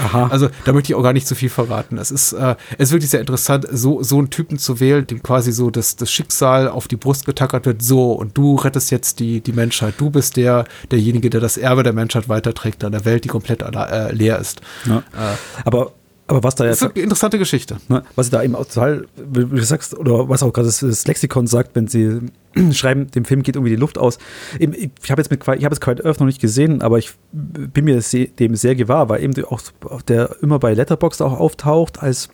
Aha. 0.02 0.28
Also 0.30 0.48
da 0.64 0.72
möchte 0.72 0.92
ich 0.92 0.94
auch 0.94 1.02
gar 1.02 1.12
nicht 1.12 1.26
zu 1.26 1.34
viel 1.34 1.50
verraten. 1.50 1.98
Es 1.98 2.10
ist, 2.10 2.32
äh, 2.32 2.54
es 2.78 2.88
ist 2.88 2.92
wirklich 2.92 3.10
sehr 3.10 3.20
interessant, 3.20 3.66
so, 3.70 4.02
so 4.02 4.18
einen 4.18 4.30
Typen 4.30 4.58
zu 4.58 4.80
wählen, 4.80 5.06
dem 5.06 5.22
quasi 5.22 5.52
so 5.52 5.70
das, 5.70 5.96
das 5.96 6.10
Schicksal 6.10 6.68
auf 6.68 6.88
die 6.88 6.96
Brust 6.96 7.26
getackert 7.26 7.66
wird, 7.66 7.82
so 7.82 8.12
und 8.12 8.36
du 8.38 8.54
rettest 8.54 8.90
jetzt 8.90 9.20
die, 9.20 9.40
die 9.40 9.52
Menschheit. 9.52 9.94
Du 9.98 10.10
bist 10.10 10.36
der, 10.36 10.64
derjenige, 10.90 11.30
der 11.30 11.40
das 11.40 11.56
Erbe 11.56 11.82
der 11.82 11.92
Menschheit 11.92 12.28
weiterträgt 12.28 12.84
an 12.84 12.92
der 12.92 13.04
Welt, 13.04 13.24
die 13.24 13.28
komplett 13.28 13.62
äh, 13.62 14.12
leer 14.12 14.38
ist. 14.38 14.60
Ja. 14.86 14.98
Äh, 14.98 15.36
aber 15.64 15.92
aber 16.30 16.44
was 16.44 16.54
da 16.54 16.64
jetzt. 16.64 16.80
Das 16.80 16.88
ist 16.88 16.94
eine 16.94 17.02
interessante 17.02 17.38
Geschichte. 17.38 17.78
Ne, 17.88 18.04
was 18.14 18.26
sie 18.26 18.32
da 18.32 18.42
eben 18.42 18.54
auch 18.54 18.64
total, 18.64 19.06
wie 19.16 19.44
du 19.44 19.64
sagst, 19.64 19.98
oder 19.98 20.28
was 20.28 20.44
auch 20.44 20.52
gerade 20.52 20.68
das, 20.68 21.06
Lexikon 21.06 21.48
sagt, 21.48 21.74
wenn 21.74 21.88
sie 21.88 22.20
schreiben, 22.72 23.10
dem 23.10 23.24
Film 23.24 23.42
geht 23.42 23.56
irgendwie 23.56 23.70
die 23.70 23.80
Luft 23.80 23.98
aus. 23.98 24.18
Ich 24.58 25.10
habe 25.10 25.20
jetzt 25.20 25.30
mit 25.30 25.42
ich 25.42 25.48
habe 25.48 25.74
jetzt 25.74 25.80
Quiet 25.80 26.04
Earth 26.06 26.20
noch 26.20 26.26
nicht 26.26 26.40
gesehen, 26.40 26.82
aber 26.82 26.98
ich 26.98 27.10
bin 27.32 27.84
mir 27.84 28.00
dem 28.00 28.54
sehr 28.54 28.76
gewahr, 28.76 29.08
weil 29.08 29.22
eben 29.24 29.44
auch 29.44 29.60
der 30.02 30.36
immer 30.40 30.60
bei 30.60 30.72
Letterboxd 30.72 31.20
auch 31.22 31.38
auftaucht 31.38 32.00
als 32.00 32.28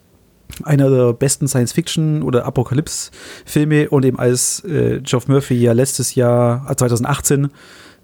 einer 0.63 0.91
der 0.91 1.13
besten 1.15 1.49
Science-Fiction- 1.49 2.23
oder 2.23 2.45
Apokalypse-Filme 2.45 3.89
und 3.89 4.05
eben 4.05 4.19
als 4.19 4.63
äh, 4.65 5.01
Geoff 5.03 5.27
Murphy 5.27 5.55
ja 5.55 5.73
letztes 5.73 6.15
Jahr, 6.15 6.67
2018, 6.77 7.49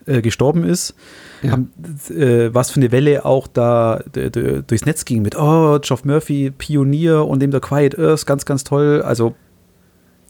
äh, 0.06 0.22
gestorben 0.22 0.64
ist 0.64 0.94
ja. 1.42 1.52
haben, 1.52 1.72
äh, 2.10 2.54
was 2.54 2.70
für 2.70 2.80
eine 2.80 2.92
Welle 2.92 3.24
auch 3.24 3.46
da 3.46 4.02
durchs 4.12 4.86
Netz 4.86 5.04
ging 5.04 5.22
mit, 5.22 5.36
oh, 5.36 5.78
Geoff 5.80 6.04
Murphy, 6.04 6.50
Pionier 6.50 7.26
und 7.26 7.40
dem 7.40 7.50
der 7.50 7.60
Quiet 7.60 7.98
Earth, 7.98 8.26
ganz, 8.26 8.44
ganz 8.44 8.64
toll. 8.64 9.02
Also 9.02 9.34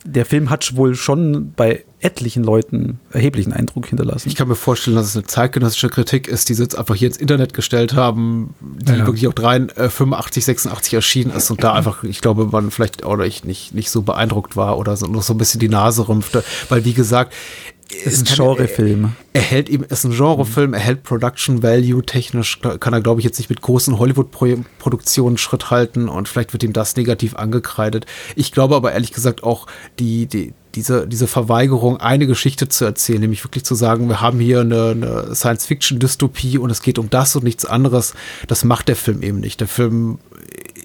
der 0.04 0.26
Film 0.26 0.50
hat 0.50 0.74
wohl 0.74 0.96
schon 0.96 1.52
bei 1.54 1.85
etlichen 2.00 2.42
Leuten 2.42 2.98
erheblichen 3.12 3.52
Eindruck 3.52 3.87
hinterlassen. 3.87 4.28
Ich 4.28 4.35
kann 4.35 4.48
mir 4.48 4.56
vorstellen, 4.56 4.96
dass 4.96 5.06
es 5.06 5.16
eine 5.16 5.26
zeitgenössische 5.26 5.88
Kritik 5.88 6.26
ist, 6.26 6.48
die 6.48 6.54
sie 6.54 6.64
jetzt 6.64 6.76
einfach 6.76 6.96
hier 6.96 7.06
ins 7.06 7.18
Internet 7.18 7.54
gestellt 7.54 7.94
haben, 7.94 8.54
die 8.61 8.92
ja. 8.92 9.06
wirklich 9.06 9.28
auch 9.28 9.32
3, 9.32 9.56
äh, 9.76 9.88
85, 9.88 10.44
86 10.44 10.94
erschienen 10.94 11.30
ist 11.30 11.52
und 11.52 11.62
da 11.62 11.74
einfach, 11.74 12.02
ich 12.02 12.20
glaube, 12.20 12.46
man 12.46 12.72
vielleicht 12.72 13.06
oder 13.06 13.24
ich 13.24 13.44
nicht, 13.44 13.74
nicht 13.74 13.90
so 13.90 14.02
beeindruckt 14.02 14.56
war 14.56 14.76
oder 14.76 14.96
so, 14.96 15.06
noch 15.06 15.22
so 15.22 15.35
ein 15.35 15.38
bisschen 15.38 15.61
die 15.61 15.68
Nase 15.68 16.08
rümpfte, 16.08 16.42
weil 16.68 16.85
wie 16.85 16.94
gesagt, 16.94 17.32
ist 17.94 18.31
ein 18.31 18.37
Genrefilm. 18.37 19.12
Er, 19.33 19.40
er 19.40 19.42
hält 19.42 19.68
eben, 19.68 19.85
ist 19.85 20.05
ein 20.05 20.12
Genrefilm, 20.12 20.74
er 20.74 20.81
hält 20.81 21.02
Production 21.02 21.62
Value 21.62 22.05
technisch, 22.05 22.61
kann 22.61 22.92
er, 22.92 23.00
glaube 23.00 23.20
ich, 23.20 23.24
jetzt 23.24 23.38
nicht 23.38 23.50
mit 23.50 23.62
großen 23.62 23.98
Hollywood-Produktionen 23.98 25.38
Schritt 25.38 25.70
halten 25.70 26.09
und 26.09 26.28
vielleicht 26.28 26.52
wird 26.52 26.62
ihm 26.62 26.72
das 26.72 26.96
negativ 26.96 27.37
angekreidet. 27.37 28.07
Ich 28.37 28.52
glaube 28.52 28.76
aber 28.76 28.92
ehrlich 28.92 29.12
gesagt 29.12 29.42
auch, 29.42 29.66
die, 29.98 30.26
die, 30.26 30.55
diese, 30.74 31.07
diese 31.07 31.26
Verweigerung, 31.26 31.98
eine 31.98 32.26
Geschichte 32.26 32.68
zu 32.68 32.85
erzählen, 32.85 33.20
nämlich 33.20 33.44
wirklich 33.44 33.64
zu 33.64 33.74
sagen, 33.74 34.09
wir 34.09 34.20
haben 34.20 34.40
hier 34.40 34.61
eine, 34.61 34.90
eine 34.90 35.35
Science-Fiction-Dystopie 35.35 36.59
und 36.59 36.70
es 36.70 36.83
geht 36.83 36.98
um 36.98 37.11
das 37.11 37.37
und 37.37 37.44
nichts 37.44 37.64
anderes, 37.64 38.14
das 38.48 38.64
macht 38.64 38.88
der 38.88 38.96
Film 38.96 39.22
eben 39.22 39.40
nicht. 39.40 39.61
Der 39.61 39.68
Film 39.68 40.18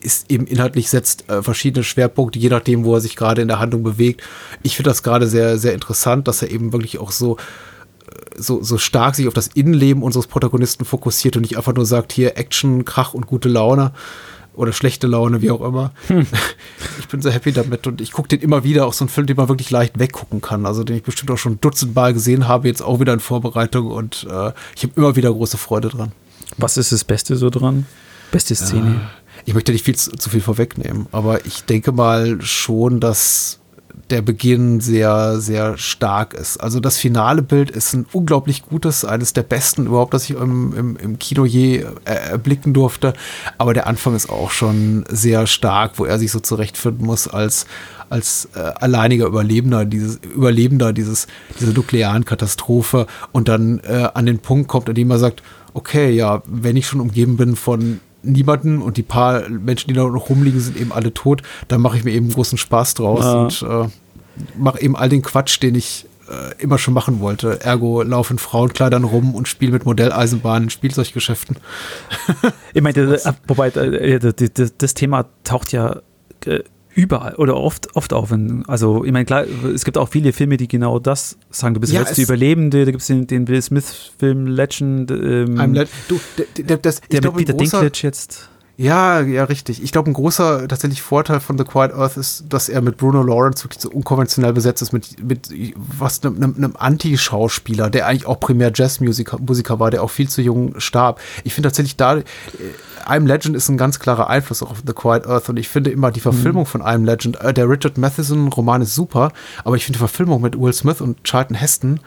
ist 0.01 0.29
eben 0.31 0.47
inhaltlich 0.47 0.89
setzt 0.89 1.29
äh, 1.29 1.41
verschiedene 1.41 1.83
Schwerpunkte, 1.83 2.39
je 2.39 2.49
nachdem, 2.49 2.83
wo 2.83 2.95
er 2.95 3.01
sich 3.01 3.15
gerade 3.15 3.41
in 3.41 3.47
der 3.47 3.59
Handlung 3.59 3.83
bewegt. 3.83 4.21
Ich 4.63 4.75
finde 4.75 4.89
das 4.89 5.03
gerade 5.03 5.27
sehr, 5.27 5.57
sehr 5.57 5.73
interessant, 5.73 6.27
dass 6.27 6.41
er 6.41 6.51
eben 6.51 6.73
wirklich 6.73 6.99
auch 6.99 7.11
so, 7.11 7.37
äh, 7.37 8.41
so, 8.41 8.61
so 8.63 8.77
stark 8.77 9.15
sich 9.15 9.27
auf 9.27 9.33
das 9.33 9.47
Innenleben 9.47 10.03
unseres 10.03 10.27
Protagonisten 10.27 10.85
fokussiert 10.85 11.35
und 11.35 11.41
nicht 11.41 11.57
einfach 11.57 11.73
nur 11.73 11.85
sagt, 11.85 12.11
hier 12.13 12.37
Action, 12.37 12.85
Krach 12.85 13.13
und 13.13 13.27
gute 13.27 13.49
Laune 13.49 13.91
oder 14.57 14.73
schlechte 14.73 15.07
Laune, 15.07 15.41
wie 15.41 15.51
auch 15.51 15.61
immer. 15.61 15.91
Hm. 16.07 16.25
Ich 16.99 17.07
bin 17.07 17.21
sehr 17.21 17.31
happy 17.31 17.53
damit 17.53 17.87
und 17.87 18.01
ich 18.01 18.11
gucke 18.11 18.27
den 18.27 18.41
immer 18.41 18.65
wieder, 18.65 18.85
auch 18.85 18.91
so 18.91 19.05
ein 19.05 19.07
Film, 19.07 19.27
den 19.27 19.37
man 19.37 19.47
wirklich 19.47 19.71
leicht 19.71 19.97
weggucken 19.97 20.41
kann. 20.41 20.65
Also 20.65 20.83
den 20.83 20.97
ich 20.97 21.03
bestimmt 21.03 21.31
auch 21.31 21.37
schon 21.37 21.61
dutzendmal 21.61 22.11
gesehen 22.11 22.49
habe, 22.49 22.67
jetzt 22.67 22.81
auch 22.81 22.99
wieder 22.99 23.13
in 23.13 23.21
Vorbereitung 23.21 23.87
und 23.87 24.27
äh, 24.29 24.51
ich 24.75 24.83
habe 24.83 24.93
immer 24.97 25.15
wieder 25.15 25.31
große 25.31 25.57
Freude 25.57 25.87
dran. 25.87 26.11
Was 26.57 26.75
ist 26.75 26.91
das 26.91 27.05
Beste 27.05 27.37
so 27.37 27.49
dran? 27.49 27.85
Beste 28.31 28.55
Szene? 28.55 28.99
Ich 29.47 29.53
möchte 29.53 29.71
nicht 29.71 29.85
viel 29.85 29.95
zu, 29.95 30.29
viel 30.29 30.41
vorwegnehmen, 30.41 31.07
aber 31.13 31.45
ich 31.45 31.63
denke 31.63 31.93
mal 31.93 32.41
schon, 32.41 32.99
dass 32.99 33.59
der 34.09 34.21
Beginn 34.21 34.81
sehr, 34.81 35.39
sehr 35.39 35.77
stark 35.77 36.33
ist. 36.33 36.57
Also 36.57 36.81
das 36.81 36.97
finale 36.97 37.41
Bild 37.41 37.71
ist 37.71 37.93
ein 37.93 38.05
unglaublich 38.11 38.63
gutes, 38.63 39.05
eines 39.05 39.31
der 39.31 39.43
besten 39.43 39.85
überhaupt, 39.85 40.13
das 40.13 40.29
ich 40.29 40.35
im, 40.35 40.73
im, 40.77 40.97
im 40.97 41.17
Kino 41.17 41.45
je 41.45 41.77
äh, 41.77 42.13
erblicken 42.29 42.73
durfte. 42.73 43.13
Aber 43.57 43.73
der 43.73 43.87
Anfang 43.87 44.15
ist 44.17 44.29
auch 44.29 44.51
schon 44.51 45.05
sehr 45.09 45.47
stark, 45.47 45.93
wo 45.95 46.03
er 46.03 46.19
sich 46.19 46.31
so 46.31 46.41
zurechtfinden 46.41 47.05
muss 47.05 47.29
als, 47.29 47.67
als 48.09 48.49
äh, 48.53 48.59
alleiniger 48.59 49.27
Überlebender 49.27 49.85
dieses 49.85 50.17
Überlebender 50.17 50.91
dieses 50.91 51.27
dieser 51.57 51.71
nuklearen 51.71 52.25
Katastrophe 52.25 53.07
und 53.31 53.47
dann 53.47 53.79
äh, 53.79 54.09
an 54.13 54.25
den 54.25 54.39
Punkt 54.39 54.67
kommt, 54.67 54.89
an 54.89 54.95
dem 54.95 55.09
er 55.09 55.19
sagt, 55.19 55.41
okay, 55.73 56.09
ja, 56.09 56.43
wenn 56.45 56.75
ich 56.75 56.87
schon 56.87 56.99
umgeben 56.99 57.37
bin 57.37 57.55
von 57.55 58.01
niemanden 58.31 58.81
und 58.81 58.97
die 58.97 59.03
paar 59.03 59.47
Menschen, 59.49 59.89
die 59.89 59.93
da 59.93 60.03
noch 60.03 60.29
rumliegen, 60.29 60.59
sind 60.59 60.77
eben 60.77 60.91
alle 60.91 61.13
tot, 61.13 61.41
dann 61.67 61.81
mache 61.81 61.97
ich 61.97 62.03
mir 62.03 62.11
eben 62.11 62.29
großen 62.29 62.57
Spaß 62.57 62.95
draus 62.95 63.61
ja. 63.61 63.77
und 63.77 63.87
äh, 63.87 63.89
mache 64.57 64.81
eben 64.81 64.95
all 64.95 65.09
den 65.09 65.21
Quatsch, 65.21 65.61
den 65.61 65.75
ich 65.75 66.05
äh, 66.29 66.61
immer 66.61 66.77
schon 66.77 66.93
machen 66.93 67.19
wollte. 67.19 67.61
Ergo 67.61 68.01
laufen 68.01 68.37
Frauenkleidern 68.37 69.03
rum 69.03 69.33
und 69.33 69.47
spiele 69.47 69.71
mit 69.71 69.85
Modelleisenbahnen, 69.85 70.69
Spielzeuggeschäften. 70.69 71.57
ich 72.73 72.81
meine, 72.81 73.19
wobei 73.47 73.69
äh, 73.69 74.19
das 74.77 74.93
Thema 74.93 75.25
taucht 75.43 75.71
ja 75.71 76.01
äh, 76.45 76.59
überall 76.97 77.35
oder 77.35 77.55
oft, 77.55 77.95
oft 77.95 78.11
auf. 78.11 78.33
Also, 78.67 79.05
ich 79.05 79.11
meine, 79.11 79.25
klar, 79.25 79.45
es 79.73 79.85
gibt 79.85 79.99
auch 79.99 80.09
viele 80.09 80.33
Filme, 80.33 80.57
die 80.57 80.67
genau 80.67 80.97
das 80.97 81.37
sagen. 81.51 81.75
Du 81.75 81.79
bist 81.79 81.93
ja, 81.93 81.99
der 81.99 82.09
letzte 82.09 82.23
Überlebende, 82.23 82.85
da 82.85 82.91
gibt 82.91 83.01
es 83.01 83.07
den, 83.07 83.27
den, 83.27 83.47
Will 83.47 83.61
Smith-Film 83.61 84.47
Legend. 84.47 85.11
Ähm, 85.11 85.59
I'm 85.59 85.73
Le 85.73 85.87
du, 86.07 86.19
das, 86.65 86.81
das, 86.81 87.01
der 87.01 87.21
mit 87.21 87.35
Peter 87.35 87.53
Dinklage 87.53 87.91
jetzt. 88.01 88.49
Ja, 88.79 89.21
ja, 89.21 89.45
richtig. 89.45 89.81
Ich 89.81 89.91
glaube, 89.91 90.11
ein 90.11 90.13
großer 90.13 90.67
tatsächlich 90.67 91.01
Vorteil 91.01 91.39
von 91.39 91.57
The 91.57 91.63
Quiet 91.63 91.93
Earth 91.93 92.15
ist, 92.15 92.45
dass 92.47 92.69
er 92.69 92.81
mit 92.81 92.97
Bruno 92.97 93.23
Lawrence 93.23 93.63
wirklich 93.63 93.81
so 93.81 93.89
unkonventionell 93.89 94.53
besetzt 94.53 94.83
ist, 94.83 94.93
mit, 94.93 95.23
mit 95.23 95.49
was 95.75 96.23
einem, 96.23 96.43
einem 96.43 96.75
Anti-Schauspieler, 96.77 97.89
der 97.89 98.05
eigentlich 98.05 98.27
auch 98.27 98.39
primär 98.39 98.71
Jazzmusiker 98.73 99.39
Musiker 99.39 99.79
war, 99.79 99.89
der 99.89 100.03
auch 100.03 100.11
viel 100.11 100.29
zu 100.29 100.43
jung 100.43 100.79
starb. 100.79 101.19
Ich 101.43 101.55
finde 101.55 101.69
tatsächlich 101.69 101.95
da, 101.95 102.17
äh, 102.17 102.23
I'm 103.07 103.25
Legend 103.25 103.55
ist 103.55 103.67
ein 103.67 103.77
ganz 103.77 103.99
klarer 103.99 104.29
Einfluss 104.29 104.61
auch 104.61 104.69
auf 104.69 104.83
The 104.85 104.93
Quiet 104.93 105.25
Earth 105.25 105.49
und 105.49 105.57
ich 105.57 105.69
finde 105.69 105.89
immer 105.89 106.11
die 106.11 106.19
Verfilmung 106.19 106.63
mhm. 106.63 106.67
von 106.67 106.83
I'm 106.83 107.03
Legend, 107.03 107.41
äh, 107.41 107.55
der 107.55 107.67
Richard 107.67 107.97
Matheson-Roman 107.97 108.83
ist 108.83 108.93
super, 108.93 109.31
aber 109.63 109.75
ich 109.75 109.85
finde 109.85 109.97
die 109.97 110.05
Verfilmung 110.05 110.39
mit 110.39 110.59
Will 110.59 110.73
Smith 110.73 111.01
und 111.01 111.23
Charlton 111.23 111.55
Heston, 111.55 111.99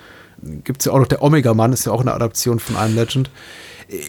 gibt 0.63 0.83
es 0.83 0.85
ja 0.85 0.93
auch 0.93 1.01
noch 1.01 1.09
der 1.09 1.23
Omega-Mann, 1.23 1.73
ist 1.73 1.87
ja 1.87 1.91
auch 1.91 2.01
eine 2.01 2.15
Adaption 2.15 2.61
von 2.61 2.77
I'm 2.77 2.95
Legend 2.95 3.29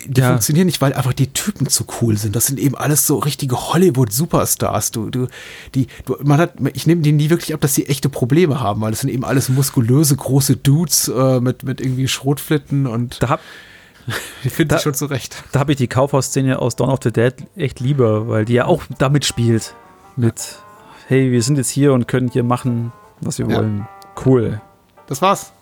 die 0.06 0.22
ja. 0.22 0.30
funktionieren 0.30 0.68
nicht, 0.68 0.82
weil 0.82 0.94
einfach 0.94 1.14
die 1.14 1.34
Typen 1.34 1.68
zu 1.68 1.86
cool 2.02 2.18
sind. 2.18 2.36
Das 2.36 2.46
sind 2.46 2.60
eben 2.60 2.76
alles 2.76 3.08
so 3.08 3.18
richtige 3.18 3.56
Hollywood-Superstars. 3.56 4.92
Du, 4.92 5.10
du, 5.10 5.28
die, 5.74 5.88
du, 6.06 6.18
man 6.24 6.40
hat, 6.40 6.54
ich 6.74 6.86
nehme 6.86 7.02
denen 7.02 7.18
nie 7.18 7.30
wirklich 7.30 7.54
ab, 7.54 7.62
dass 7.62 7.74
sie 7.74 7.88
echte 7.88 8.10
Probleme 8.10 8.60
haben, 8.60 8.82
weil 8.82 8.92
das 8.92 9.02
sind 9.02 9.10
eben 9.10 9.26
alles 9.26 9.50
muskulöse, 9.50 10.16
große 10.16 10.58
Dudes 10.58 11.08
äh, 11.08 11.40
mit, 11.40 11.64
mit 11.64 11.82
irgendwie 11.82 12.08
Schrotflitten 12.08 12.86
und. 12.86 13.22
Da 13.24 13.30
hab, 13.30 13.42
ich 14.44 14.54
finde 14.54 14.78
schon 14.80 14.94
zurecht. 14.94 15.44
Da 15.52 15.60
habe 15.62 15.72
ich 15.72 15.78
die 15.78 15.88
Kaufhausszene 15.88 16.60
aus 16.60 16.76
Dawn 16.76 16.90
of 16.90 17.00
the 17.04 17.12
Dead 17.12 17.34
echt 17.56 17.80
lieber, 17.80 18.28
weil 18.28 18.46
die 18.46 18.54
ja 18.54 18.66
auch 18.66 18.84
damit 19.00 19.26
spielt. 19.26 19.74
Mit, 20.16 20.40
ja. 20.40 20.46
hey, 21.08 21.32
wir 21.32 21.42
sind 21.42 21.58
jetzt 21.58 21.70
hier 21.70 21.94
und 21.94 22.08
können 22.08 22.30
hier 22.30 22.44
machen, 22.44 22.92
was 23.22 23.40
wir 23.40 23.48
ja. 23.48 23.58
wollen. 23.58 23.88
Cool. 24.26 24.62
Das 25.08 25.22
war's. 25.22 25.54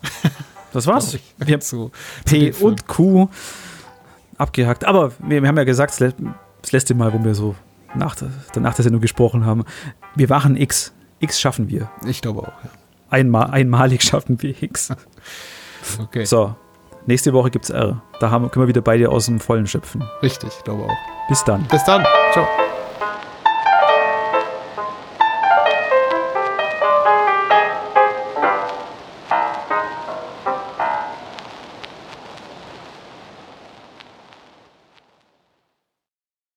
Das 0.73 0.85
war's. 0.85 1.17
Wir 1.37 1.53
haben 1.53 1.61
zu, 1.61 1.91
P 2.25 2.51
und 2.59 2.85
Q 2.85 3.29
abgehakt. 4.39 4.85
Aber 4.85 5.11
wir, 5.19 5.41
wir 5.41 5.47
haben 5.47 5.57
ja 5.57 5.63
gesagt, 5.63 5.99
das 5.99 6.71
letzte 6.71 6.95
Mal, 6.95 7.13
wo 7.13 7.23
wir 7.23 7.35
so 7.35 7.55
nach 7.95 8.15
danach 8.53 8.73
der 8.75 8.83
Sendung 8.83 9.01
gesprochen 9.01 9.45
haben, 9.45 9.63
wir 10.15 10.27
machen 10.27 10.55
X. 10.55 10.93
X 11.19 11.39
schaffen 11.39 11.69
wir. 11.69 11.89
Ich 12.05 12.21
glaube 12.21 12.41
auch, 12.41 12.63
ja. 12.63 12.69
Einmal, 13.09 13.49
einmalig 13.51 14.01
schaffen 14.03 14.41
wir 14.41 14.61
X. 14.61 14.89
okay. 15.99 16.25
So, 16.25 16.55
nächste 17.05 17.33
Woche 17.33 17.51
gibt 17.51 17.65
es 17.65 17.71
R. 17.71 18.01
Da 18.19 18.31
haben, 18.31 18.49
können 18.51 18.63
wir 18.63 18.69
wieder 18.69 18.81
beide 18.81 19.09
aus 19.09 19.25
dem 19.25 19.39
Vollen 19.39 19.67
schöpfen. 19.67 20.03
Richtig, 20.21 20.49
ich 20.57 20.63
glaube 20.63 20.83
auch. 20.83 21.27
Bis 21.27 21.43
dann. 21.43 21.63
Bis 21.67 21.83
dann. 21.83 22.03
Ciao. 22.33 22.68